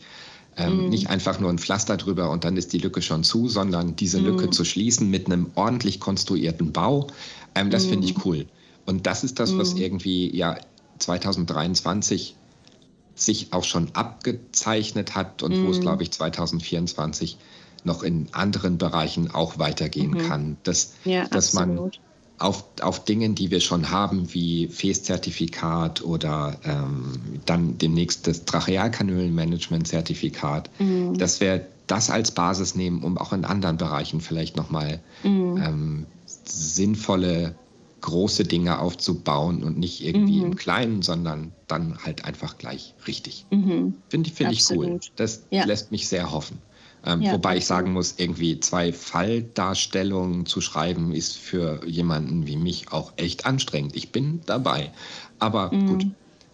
Ähm, 0.56 0.84
mhm. 0.84 0.88
Nicht 0.90 1.10
einfach 1.10 1.40
nur 1.40 1.50
ein 1.50 1.58
Pflaster 1.58 1.96
drüber 1.96 2.30
und 2.30 2.44
dann 2.44 2.56
ist 2.56 2.72
die 2.72 2.78
Lücke 2.78 3.02
schon 3.02 3.24
zu, 3.24 3.48
sondern 3.48 3.96
diese 3.96 4.18
Lücke 4.18 4.46
mhm. 4.46 4.52
zu 4.52 4.64
schließen 4.64 5.10
mit 5.10 5.26
einem 5.26 5.50
ordentlich 5.56 5.98
konstruierten 6.00 6.72
Bau, 6.72 7.08
ähm, 7.54 7.70
das 7.70 7.86
finde 7.86 8.06
ich 8.06 8.16
mhm. 8.16 8.22
cool. 8.24 8.46
Und 8.86 9.06
das 9.06 9.24
ist 9.24 9.40
das, 9.40 9.56
was 9.56 9.74
irgendwie 9.74 10.34
ja 10.36 10.58
2023 10.98 12.36
sich 13.14 13.52
auch 13.52 13.64
schon 13.64 13.90
abgezeichnet 13.94 15.14
hat 15.14 15.42
und 15.42 15.64
wo 15.64 15.70
es, 15.70 15.80
glaube 15.80 16.02
ich, 16.02 16.10
2024 16.10 17.38
noch 17.84 18.02
in 18.02 18.28
anderen 18.32 18.78
Bereichen 18.78 19.30
auch 19.30 19.58
weitergehen 19.58 20.18
kann. 20.18 20.56
Dass, 20.64 20.94
ja, 21.04 21.26
dass 21.28 21.52
man 21.52 21.90
auf, 22.38 22.64
auf 22.80 23.04
Dingen, 23.04 23.34
die 23.34 23.50
wir 23.50 23.60
schon 23.60 23.90
haben, 23.90 24.32
wie 24.34 24.68
FES-Zertifikat 24.68 26.02
oder 26.02 26.58
ähm, 26.64 27.40
dann 27.46 27.78
demnächst 27.78 28.26
das 28.26 28.44
Trachealkanülenmanagement-Zertifikat, 28.44 30.68
mhm. 30.78 31.16
dass 31.16 31.40
wir 31.40 31.66
das 31.86 32.10
als 32.10 32.32
Basis 32.32 32.74
nehmen, 32.74 33.02
um 33.02 33.16
auch 33.18 33.32
in 33.32 33.44
anderen 33.44 33.76
Bereichen 33.76 34.20
vielleicht 34.20 34.56
nochmal 34.56 35.00
mhm. 35.22 35.62
ähm, 35.62 36.06
sinnvolle, 36.24 37.54
große 38.00 38.44
Dinge 38.44 38.80
aufzubauen 38.80 39.62
und 39.62 39.78
nicht 39.78 40.04
irgendwie 40.04 40.40
mhm. 40.40 40.46
im 40.46 40.56
Kleinen, 40.56 41.02
sondern 41.02 41.52
dann 41.68 41.98
halt 42.04 42.24
einfach 42.24 42.58
gleich 42.58 42.94
richtig. 43.06 43.46
Mhm. 43.50 43.94
Finde 44.08 44.30
find 44.30 44.52
ich 44.52 44.68
cool. 44.70 44.98
Das 45.16 45.44
ja. 45.50 45.64
lässt 45.64 45.90
mich 45.90 46.08
sehr 46.08 46.30
hoffen. 46.30 46.58
Ähm, 47.06 47.22
ja, 47.22 47.32
wobei 47.32 47.58
ich 47.58 47.66
sagen 47.66 47.92
muss, 47.92 48.14
irgendwie 48.16 48.60
zwei 48.60 48.92
Falldarstellungen 48.92 50.46
zu 50.46 50.60
schreiben, 50.60 51.12
ist 51.12 51.36
für 51.36 51.86
jemanden 51.86 52.46
wie 52.46 52.56
mich 52.56 52.92
auch 52.92 53.12
echt 53.16 53.46
anstrengend. 53.46 53.94
Ich 53.94 54.10
bin 54.10 54.40
dabei. 54.46 54.90
Aber 55.38 55.72
mhm. 55.72 55.86
gut, 55.86 56.06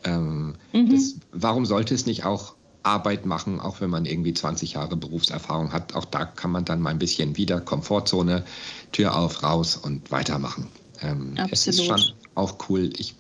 ähm, 0.05 0.55
mhm. 0.73 0.91
das, 0.91 1.17
warum 1.33 1.67
sollte 1.67 1.95
es 1.95 2.07
nicht 2.07 2.25
auch 2.25 2.55
Arbeit 2.83 3.27
machen, 3.27 3.61
auch 3.61 3.81
wenn 3.81 3.91
man 3.91 4.07
irgendwie 4.07 4.35
20 4.35 4.73
Jahre 4.73 4.97
Berufserfahrung 4.97 5.73
hat? 5.73 5.95
Auch 5.95 6.05
da 6.05 6.25
kann 6.25 6.51
man 6.51 6.65
dann 6.65 6.81
mal 6.81 6.91
ein 6.91 6.99
bisschen 6.99 7.37
wieder 7.37 7.61
Komfortzone, 7.61 8.45
Tür 8.91 9.17
auf, 9.17 9.43
raus 9.43 9.77
und 9.77 10.11
weitermachen. 10.11 10.67
Ähm, 11.01 11.35
es 11.51 11.67
ist 11.67 11.85
schon 11.85 12.01
auch 12.35 12.57
cool. 12.69 12.91
Ich 12.97 13.15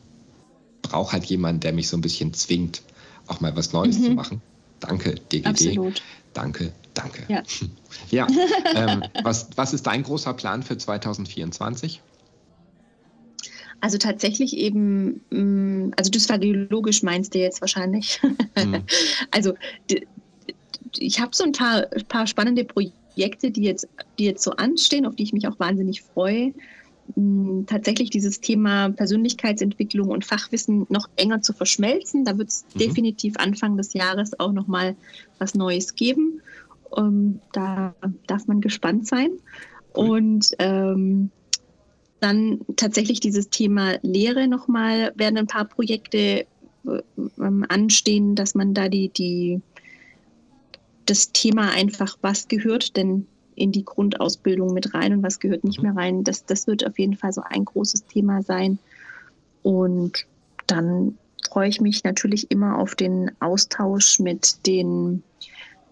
brauche 0.83 1.13
halt 1.13 1.27
jemanden, 1.27 1.61
der 1.61 1.73
mich 1.73 1.89
so 1.89 1.97
ein 1.97 2.01
bisschen 2.01 2.33
zwingt, 2.35 2.83
auch 3.29 3.41
mal 3.41 3.55
was 3.55 3.73
Neues 3.73 3.99
mhm. 3.99 4.05
zu 4.05 4.11
machen. 4.13 4.43
Danke, 4.81 5.15
DGD. 5.15 5.47
Absolut. 5.47 6.03
Danke, 6.33 6.73
danke. 7.03 7.25
Ja, 7.29 7.43
ja 8.11 8.27
ähm, 8.75 9.03
was, 9.23 9.49
was 9.57 9.73
ist 9.73 9.87
dein 9.87 10.03
großer 10.03 10.35
Plan 10.35 10.63
für 10.63 10.77
2024? 10.77 12.03
Also 13.81 13.97
tatsächlich 13.99 14.57
eben, 14.57 15.23
mm, 15.31 15.93
also 15.97 16.11
dysphagiologisch 16.11 17.03
meinst 17.03 17.35
du 17.35 17.39
jetzt 17.39 17.61
wahrscheinlich. 17.61 18.21
Mhm. 18.57 18.85
also 19.31 19.55
ich 20.99 21.21
habe 21.21 21.35
so 21.35 21.45
ein 21.45 21.53
paar, 21.53 21.87
paar 22.09 22.27
spannende 22.27 22.65
Projekte, 22.65 23.51
die 23.51 23.63
jetzt, 23.63 23.89
die 24.19 24.25
jetzt 24.25 24.43
so 24.43 24.53
anstehen, 24.53 25.07
auf 25.07 25.17
die 25.17 25.23
ich 25.23 25.33
mich 25.33 25.49
auch 25.49 25.59
wahnsinnig 25.59 26.03
freue. 26.03 26.53
Mm, 27.17 27.63
tatsächlich 27.67 28.11
dieses 28.11 28.41
Thema 28.41 28.91
Persönlichkeitsentwicklung 28.91 30.09
und 30.09 30.25
Fachwissen 30.25 30.87
noch 30.91 31.09
enger 31.17 31.41
zu 31.41 31.53
verschmelzen. 31.53 32.25
Da 32.25 32.37
wird 32.37 32.49
es 32.49 32.65
mhm. 32.75 32.79
definitiv 32.79 33.35
Anfang 33.39 33.77
des 33.77 33.95
Jahres 33.95 34.39
auch 34.39 34.53
nochmal 34.53 34.95
was 35.39 35.55
Neues 35.55 35.95
geben. 35.95 36.43
Um, 36.91 37.05
ähm, 37.05 37.41
da 37.53 37.95
darf 38.27 38.47
man 38.47 38.61
gespannt 38.61 39.07
sein. 39.07 39.31
Und 39.93 40.51
ähm, 40.59 41.31
dann 42.21 42.61
tatsächlich 42.77 43.21
dieses 43.21 43.49
Thema 43.49 43.95
Lehre 44.03 44.47
nochmal, 44.47 45.13
werden 45.17 45.39
ein 45.39 45.47
paar 45.47 45.65
Projekte 45.65 46.47
ähm, 47.39 47.65
anstehen, 47.69 48.35
dass 48.35 48.55
man 48.55 48.75
da 48.75 48.89
die, 48.89 49.09
die, 49.09 49.61
das 51.07 51.33
Thema 51.33 51.71
einfach, 51.71 52.19
was 52.21 52.49
gehört 52.49 52.97
denn 52.97 53.27
in 53.55 53.73
die 53.73 53.85
Grundausbildung 53.85 54.73
mit 54.73 54.95
rein 54.95 55.13
und 55.13 55.23
was 55.23 55.41
gehört 55.41 55.65
nicht 55.65 55.79
mhm. 55.79 55.89
mehr 55.89 55.97
rein. 55.97 56.25
Das, 56.25 56.45
das 56.45 56.67
wird 56.67 56.87
auf 56.87 56.99
jeden 56.99 57.17
Fall 57.17 57.33
so 57.33 57.43
ein 57.45 57.65
großes 57.65 58.07
Thema 58.07 58.43
sein. 58.43 58.79
Und 59.63 60.27
dann 60.67 61.19
freue 61.49 61.69
ich 61.69 61.81
mich 61.81 62.05
natürlich 62.05 62.51
immer 62.51 62.79
auf 62.79 62.95
den 62.95 63.31
Austausch 63.41 64.19
mit 64.19 64.67
den 64.67 65.23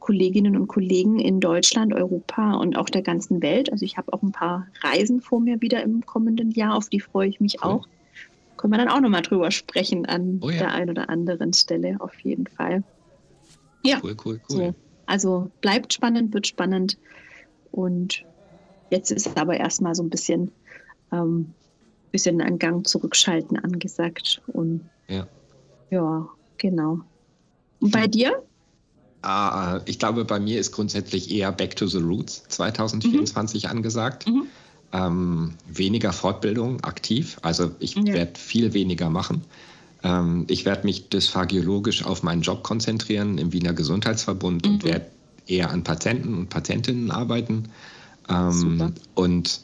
Kolleginnen 0.09 0.57
und 0.57 0.69
Kollegen 0.69 1.19
in 1.19 1.39
Deutschland, 1.39 1.93
Europa 1.93 2.55
und 2.55 2.79
auch 2.79 2.89
der 2.89 3.03
ganzen 3.03 3.43
Welt. 3.43 3.71
Also 3.71 3.85
ich 3.85 3.99
habe 3.99 4.11
auch 4.15 4.23
ein 4.23 4.33
paar 4.33 4.67
Reisen 4.81 5.21
vor 5.21 5.39
mir 5.39 5.61
wieder 5.61 5.83
im 5.83 6.07
kommenden 6.07 6.51
Jahr, 6.51 6.77
auf 6.77 6.89
die 6.89 6.99
freue 6.99 7.29
ich 7.29 7.41
mich 7.41 7.57
cool. 7.63 7.73
auch. 7.73 7.89
Können 8.57 8.73
wir 8.73 8.79
dann 8.79 8.89
auch 8.89 9.03
nochmal 9.03 9.21
drüber 9.21 9.51
sprechen 9.51 10.07
an 10.07 10.41
oh 10.43 10.49
ja. 10.49 10.61
der 10.61 10.73
einen 10.73 10.89
oder 10.89 11.11
anderen 11.11 11.53
Stelle, 11.53 11.97
auf 11.99 12.19
jeden 12.21 12.47
Fall. 12.47 12.83
Ja, 13.85 14.01
cool, 14.03 14.17
cool, 14.25 14.41
cool. 14.49 14.57
So. 14.57 14.75
Also 15.05 15.51
bleibt 15.61 15.93
spannend, 15.93 16.33
wird 16.33 16.47
spannend. 16.47 16.97
Und 17.71 18.25
jetzt 18.89 19.11
ist 19.11 19.39
aber 19.39 19.59
erstmal 19.59 19.95
so 19.95 20.03
ein 20.03 20.09
bisschen, 20.09 20.51
ähm, 21.13 21.53
bisschen 22.13 22.41
ein 22.41 22.59
Gang 22.59 22.87
zurückschalten 22.87 23.59
angesagt. 23.59 24.41
Und 24.47 24.89
ja, 25.07 25.27
ja 25.91 26.27
genau. 26.57 27.01
Und 27.81 27.93
bei 27.93 28.07
dir? 28.07 28.43
Ah, 29.23 29.81
ich 29.85 29.99
glaube, 29.99 30.25
bei 30.25 30.39
mir 30.39 30.61
ist 30.61 30.73
grundsätzlich 30.73 31.31
eher 31.31 31.51
Back 31.51 31.77
to 31.77 31.87
the 31.87 31.99
Roots 31.99 32.45
2024 32.49 33.65
mhm. 33.65 33.71
angesagt. 33.71 34.29
Mhm. 34.29 34.47
Ähm, 34.93 35.55
weniger 35.67 36.13
Fortbildung 36.13 36.83
aktiv, 36.83 37.37
also 37.43 37.73
ich 37.79 37.95
ja. 37.95 38.05
werde 38.07 38.39
viel 38.39 38.73
weniger 38.73 39.11
machen. 39.11 39.43
Ähm, 40.03 40.47
ich 40.49 40.65
werde 40.65 40.87
mich 40.87 41.11
dysphagiologisch 41.11 42.05
auf 42.05 42.23
meinen 42.23 42.41
Job 42.43 42.63
konzentrieren 42.63 43.37
im 43.37 43.53
Wiener 43.53 43.75
Gesundheitsverbund 43.75 44.65
mhm. 44.65 44.73
und 44.73 44.85
werde 44.85 45.07
eher 45.47 45.71
an 45.71 45.83
Patienten 45.83 46.35
und 46.35 46.49
Patientinnen 46.49 47.11
arbeiten. 47.11 47.65
Ähm, 48.29 48.95
und 49.15 49.61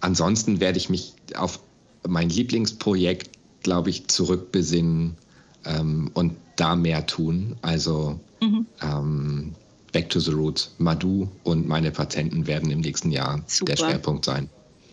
ansonsten 0.00 0.60
werde 0.60 0.78
ich 0.78 0.88
mich 0.88 1.14
auf 1.34 1.60
mein 2.06 2.28
Lieblingsprojekt, 2.28 3.30
glaube 3.62 3.90
ich, 3.90 4.08
zurückbesinnen 4.08 5.16
ähm, 5.64 6.10
und 6.14 6.36
da 6.56 6.76
mehr 6.76 7.06
tun. 7.06 7.56
Also 7.62 8.18
mhm. 8.40 8.66
ähm, 8.82 9.54
Back 9.92 10.08
to 10.08 10.20
the 10.20 10.32
Roots. 10.32 10.74
Madu 10.78 11.28
und 11.44 11.68
meine 11.68 11.90
Patienten 11.90 12.46
werden 12.46 12.70
im 12.70 12.80
nächsten 12.80 13.10
Jahr 13.10 13.42
Super. 13.46 13.72
der 13.72 13.76
Schwerpunkt 13.76 14.24
sein. 14.24 14.48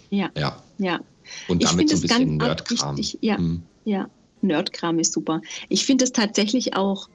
Ja. 0.10 0.30
Ja. 0.38 0.62
ja. 0.78 1.00
Und 1.48 1.64
damit 1.64 1.90
so 1.90 1.96
ein 1.96 2.02
bisschen 2.02 2.38
Nerdkram. 2.38 3.00
Ja. 3.22 3.38
Mhm. 3.38 3.64
ja, 3.86 4.10
Nerdkram 4.42 5.00
ist 5.00 5.14
super. 5.14 5.42
Ich 5.70 5.86
finde 5.86 6.06
es 6.06 6.12
tatsächlich 6.12 6.76
auch 6.76 7.10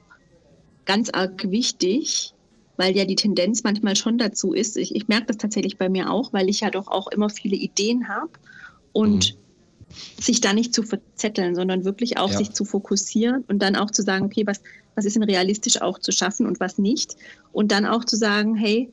ganz 0.85 1.09
arg 1.09 1.51
wichtig, 1.51 2.33
weil 2.77 2.95
ja 2.95 3.05
die 3.05 3.15
Tendenz 3.15 3.63
manchmal 3.63 3.95
schon 3.95 4.17
dazu 4.17 4.53
ist, 4.53 4.77
ich, 4.77 4.95
ich 4.95 5.07
merke 5.07 5.27
das 5.27 5.37
tatsächlich 5.37 5.77
bei 5.77 5.89
mir 5.89 6.11
auch, 6.11 6.33
weil 6.33 6.49
ich 6.49 6.61
ja 6.61 6.69
doch 6.69 6.87
auch 6.87 7.07
immer 7.07 7.29
viele 7.29 7.55
Ideen 7.55 8.07
habe 8.07 8.31
und 8.93 9.33
mhm. 9.33 9.37
Sich 10.19 10.41
da 10.41 10.53
nicht 10.53 10.73
zu 10.73 10.83
verzetteln, 10.83 11.55
sondern 11.55 11.85
wirklich 11.85 12.17
auch 12.17 12.31
ja. 12.31 12.37
sich 12.37 12.51
zu 12.51 12.65
fokussieren 12.65 13.43
und 13.47 13.59
dann 13.59 13.75
auch 13.75 13.91
zu 13.91 14.01
sagen, 14.01 14.25
okay, 14.25 14.45
was, 14.45 14.61
was 14.95 15.05
ist 15.05 15.15
denn 15.15 15.23
realistisch 15.23 15.81
auch 15.81 15.99
zu 15.99 16.11
schaffen 16.11 16.45
und 16.45 16.59
was 16.59 16.77
nicht. 16.77 17.15
Und 17.51 17.71
dann 17.71 17.85
auch 17.85 18.05
zu 18.05 18.15
sagen, 18.15 18.55
hey, 18.55 18.91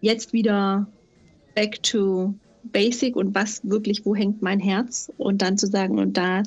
jetzt 0.00 0.32
wieder 0.32 0.86
back 1.54 1.82
to 1.82 2.34
basic 2.64 3.16
und 3.16 3.34
was 3.34 3.60
wirklich, 3.64 4.04
wo 4.04 4.14
hängt 4.14 4.42
mein 4.42 4.60
Herz? 4.60 5.10
Und 5.16 5.42
dann 5.42 5.58
zu 5.58 5.66
sagen, 5.66 5.98
und 5.98 6.16
da 6.16 6.42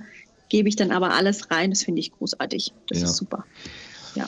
gebe 0.50 0.70
ich 0.70 0.76
dann 0.76 0.92
aber 0.92 1.14
alles 1.14 1.50
rein, 1.52 1.72
das 1.72 1.84
finde 1.84 2.02
ich 2.02 2.12
großartig. 2.12 2.74
Das 2.88 3.00
ja. 3.00 3.06
ist 3.06 3.18
super. 3.18 3.46
Ja. 4.16 4.28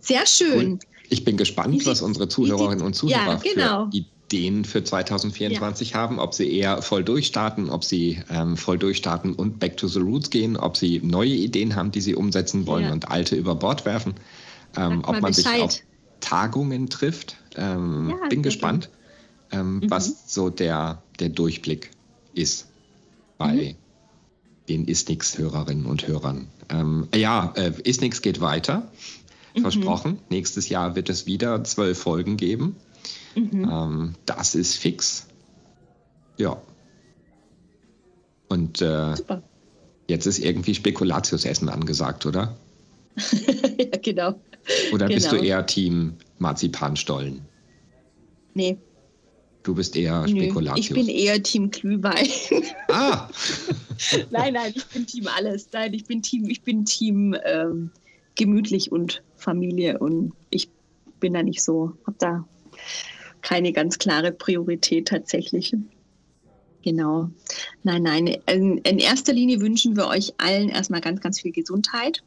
Sehr 0.00 0.26
schön. 0.26 0.72
Cool. 0.72 0.78
Ich 1.10 1.24
bin 1.24 1.36
gespannt, 1.36 1.84
was 1.86 2.02
unsere 2.02 2.28
Zuhörerinnen 2.28 2.84
und 2.84 2.94
Zuhörer 2.94 3.40
ja, 3.44 3.52
genau. 3.54 3.90
für 3.90 4.04
Ideen 4.34 4.64
für 4.64 4.82
2024 4.82 5.90
ja. 5.90 5.96
haben, 5.96 6.18
ob 6.18 6.34
sie 6.34 6.50
eher 6.50 6.82
voll 6.82 7.04
durchstarten, 7.04 7.70
ob 7.70 7.84
sie 7.84 8.20
ähm, 8.30 8.56
voll 8.56 8.78
durchstarten 8.78 9.32
und 9.32 9.60
back 9.60 9.76
to 9.76 9.86
the 9.86 10.00
roots 10.00 10.30
gehen, 10.30 10.56
ob 10.56 10.76
sie 10.76 11.00
neue 11.02 11.30
Ideen 11.30 11.76
haben, 11.76 11.90
die 11.92 12.00
sie 12.00 12.14
umsetzen 12.14 12.66
wollen 12.66 12.86
ja. 12.86 12.92
und 12.92 13.10
alte 13.10 13.36
über 13.36 13.54
Bord 13.54 13.84
werfen, 13.84 14.14
ähm, 14.76 15.02
ob 15.04 15.20
man 15.20 15.32
Bescheid. 15.32 15.54
sich 15.54 15.62
auf 15.62 15.78
Tagungen 16.20 16.88
trifft. 16.88 17.36
Ähm, 17.56 18.10
ja, 18.10 18.28
bin 18.28 18.42
gespannt, 18.42 18.90
ähm, 19.52 19.76
mhm. 19.76 19.90
was 19.90 20.32
so 20.32 20.50
der, 20.50 21.02
der 21.20 21.28
Durchblick 21.28 21.90
ist 22.34 22.66
bei 23.38 23.52
mhm. 23.52 23.74
den 24.68 24.88
Isnix-Hörerinnen 24.88 25.86
und 25.86 26.08
Hörern. 26.08 26.48
Ähm, 26.70 27.08
ja, 27.14 27.52
äh, 27.56 27.72
Isnix 27.84 28.20
geht 28.22 28.40
weiter. 28.40 28.90
Mhm. 29.54 29.60
Versprochen. 29.60 30.18
Nächstes 30.28 30.68
Jahr 30.68 30.96
wird 30.96 31.08
es 31.08 31.26
wieder 31.26 31.62
zwölf 31.62 31.98
Folgen 32.00 32.36
geben. 32.36 32.74
Mhm. 33.34 33.68
Ähm, 33.70 34.14
das 34.26 34.54
ist 34.54 34.76
fix. 34.76 35.26
Ja. 36.36 36.60
Und 38.48 38.82
äh, 38.82 39.14
jetzt 40.08 40.26
ist 40.26 40.38
irgendwie 40.38 40.74
Spekulatiusessen 40.74 41.68
angesagt, 41.68 42.26
oder? 42.26 42.56
ja, 43.78 43.98
genau. 44.02 44.40
Oder 44.92 45.06
genau. 45.06 45.14
bist 45.14 45.32
du 45.32 45.36
genau. 45.36 45.48
eher 45.48 45.66
Team 45.66 46.14
Marzipanstollen? 46.38 47.42
Nee. 48.54 48.78
Du 49.62 49.74
bist 49.74 49.96
eher 49.96 50.28
Spekulatius. 50.28 50.86
Ich 50.86 50.94
bin 50.94 51.08
eher 51.08 51.42
Team 51.42 51.70
Glühwein. 51.70 52.28
Ah! 52.88 53.28
nein, 54.30 54.52
nein, 54.52 54.72
ich 54.76 54.86
bin 54.86 55.06
Team 55.06 55.26
alles. 55.26 55.68
Nein, 55.72 55.94
ich 55.94 56.04
bin 56.04 56.22
Team, 56.22 56.48
ich 56.50 56.62
bin 56.62 56.84
Team 56.84 57.34
ähm, 57.44 57.90
gemütlich 58.34 58.92
und 58.92 59.22
Familie 59.36 59.98
und 59.98 60.32
ich 60.50 60.68
bin 61.18 61.32
da 61.32 61.42
nicht 61.42 61.62
so, 61.62 61.94
habe 62.06 62.16
da 62.18 62.44
keine 63.44 63.72
ganz 63.72 63.98
klare 63.98 64.32
Priorität 64.32 65.08
tatsächlich. 65.08 65.76
Genau. 66.82 67.30
Nein, 67.82 68.02
nein. 68.02 68.26
In, 68.46 68.78
in, 68.78 68.98
erster 68.98 69.32
Linie 69.32 69.60
wünschen 69.60 69.96
wir 69.96 70.06
euch 70.08 70.34
allen 70.38 70.68
erstmal 70.68 71.00
ganz, 71.00 71.20
ganz 71.20 71.40
viel 71.40 71.52
Gesundheit. 71.52 72.22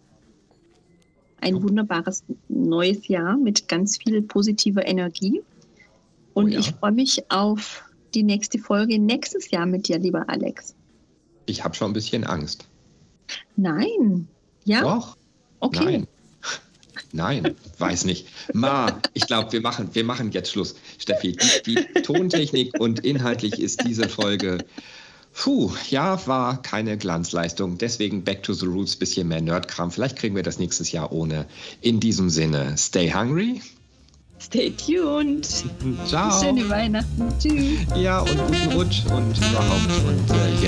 Ein 1.41 1.61
wunderbares 1.61 2.23
neues 2.47 3.07
Jahr 3.07 3.37
mit 3.37 3.67
ganz 3.67 3.97
viel 3.97 4.21
positiver 4.21 4.87
Energie. 4.87 5.41
Und 6.33 6.45
oh 6.45 6.47
ja. 6.47 6.59
ich 6.59 6.71
freue 6.71 6.91
mich 6.91 7.29
auf 7.29 7.83
die 8.13 8.23
nächste 8.23 8.57
Folge 8.57 8.97
nächstes 8.99 9.51
Jahr 9.51 9.65
mit 9.65 9.87
dir, 9.87 9.99
lieber 9.99 10.27
Alex. 10.29 10.75
Ich 11.45 11.63
habe 11.63 11.75
schon 11.75 11.91
ein 11.91 11.93
bisschen 11.93 12.23
Angst. 12.23 12.67
Nein. 13.55 14.27
Ja? 14.65 14.81
Doch. 14.81 15.17
Okay. 15.59 15.83
Nein. 15.83 16.07
Nein, 17.13 17.55
weiß 17.77 18.05
nicht. 18.05 18.27
Ma, 18.53 18.99
ich 19.13 19.27
glaube, 19.27 19.51
wir 19.53 19.61
machen, 19.61 19.89
wir 19.93 20.03
machen 20.03 20.31
jetzt 20.31 20.51
Schluss. 20.51 20.75
Steffi, 20.97 21.37
die, 21.65 21.75
die 21.75 22.01
Tontechnik 22.01 22.79
und 22.79 22.99
inhaltlich 23.05 23.59
ist 23.59 23.85
diese 23.85 24.09
Folge 24.09 24.59
Puh, 25.37 25.71
ja, 25.91 26.25
war 26.25 26.61
keine 26.63 26.97
Glanzleistung. 26.97 27.77
Deswegen 27.77 28.23
Back 28.23 28.41
to 28.41 28.53
the 28.53 28.65
Roots, 28.65 28.95
bisschen 28.95 29.27
mehr 29.27 29.39
Nerdkram. 29.39 29.91
Vielleicht 29.91 30.15
kriegen 30.15 30.35
wir 30.35 30.41
das 30.41 30.57
nächstes 30.57 30.91
Jahr 30.91 31.11
ohne. 31.11 31.45
In 31.81 31.99
diesem 31.99 32.31
Sinne, 32.31 32.75
stay 32.75 33.13
hungry. 33.13 33.61
Stay 34.39 34.71
tuned. 34.71 35.47
Ciao. 36.07 36.41
Schöne 36.41 36.67
Weihnachten. 36.69 37.33
Tschüss. 37.39 37.85
Ja, 37.95 38.21
und 38.21 38.37
guten 38.37 38.71
Rutsch 38.73 39.03
und 39.05 39.37
überhaupt. 39.37 39.91
Und 40.07 40.31
äh, 40.31 40.67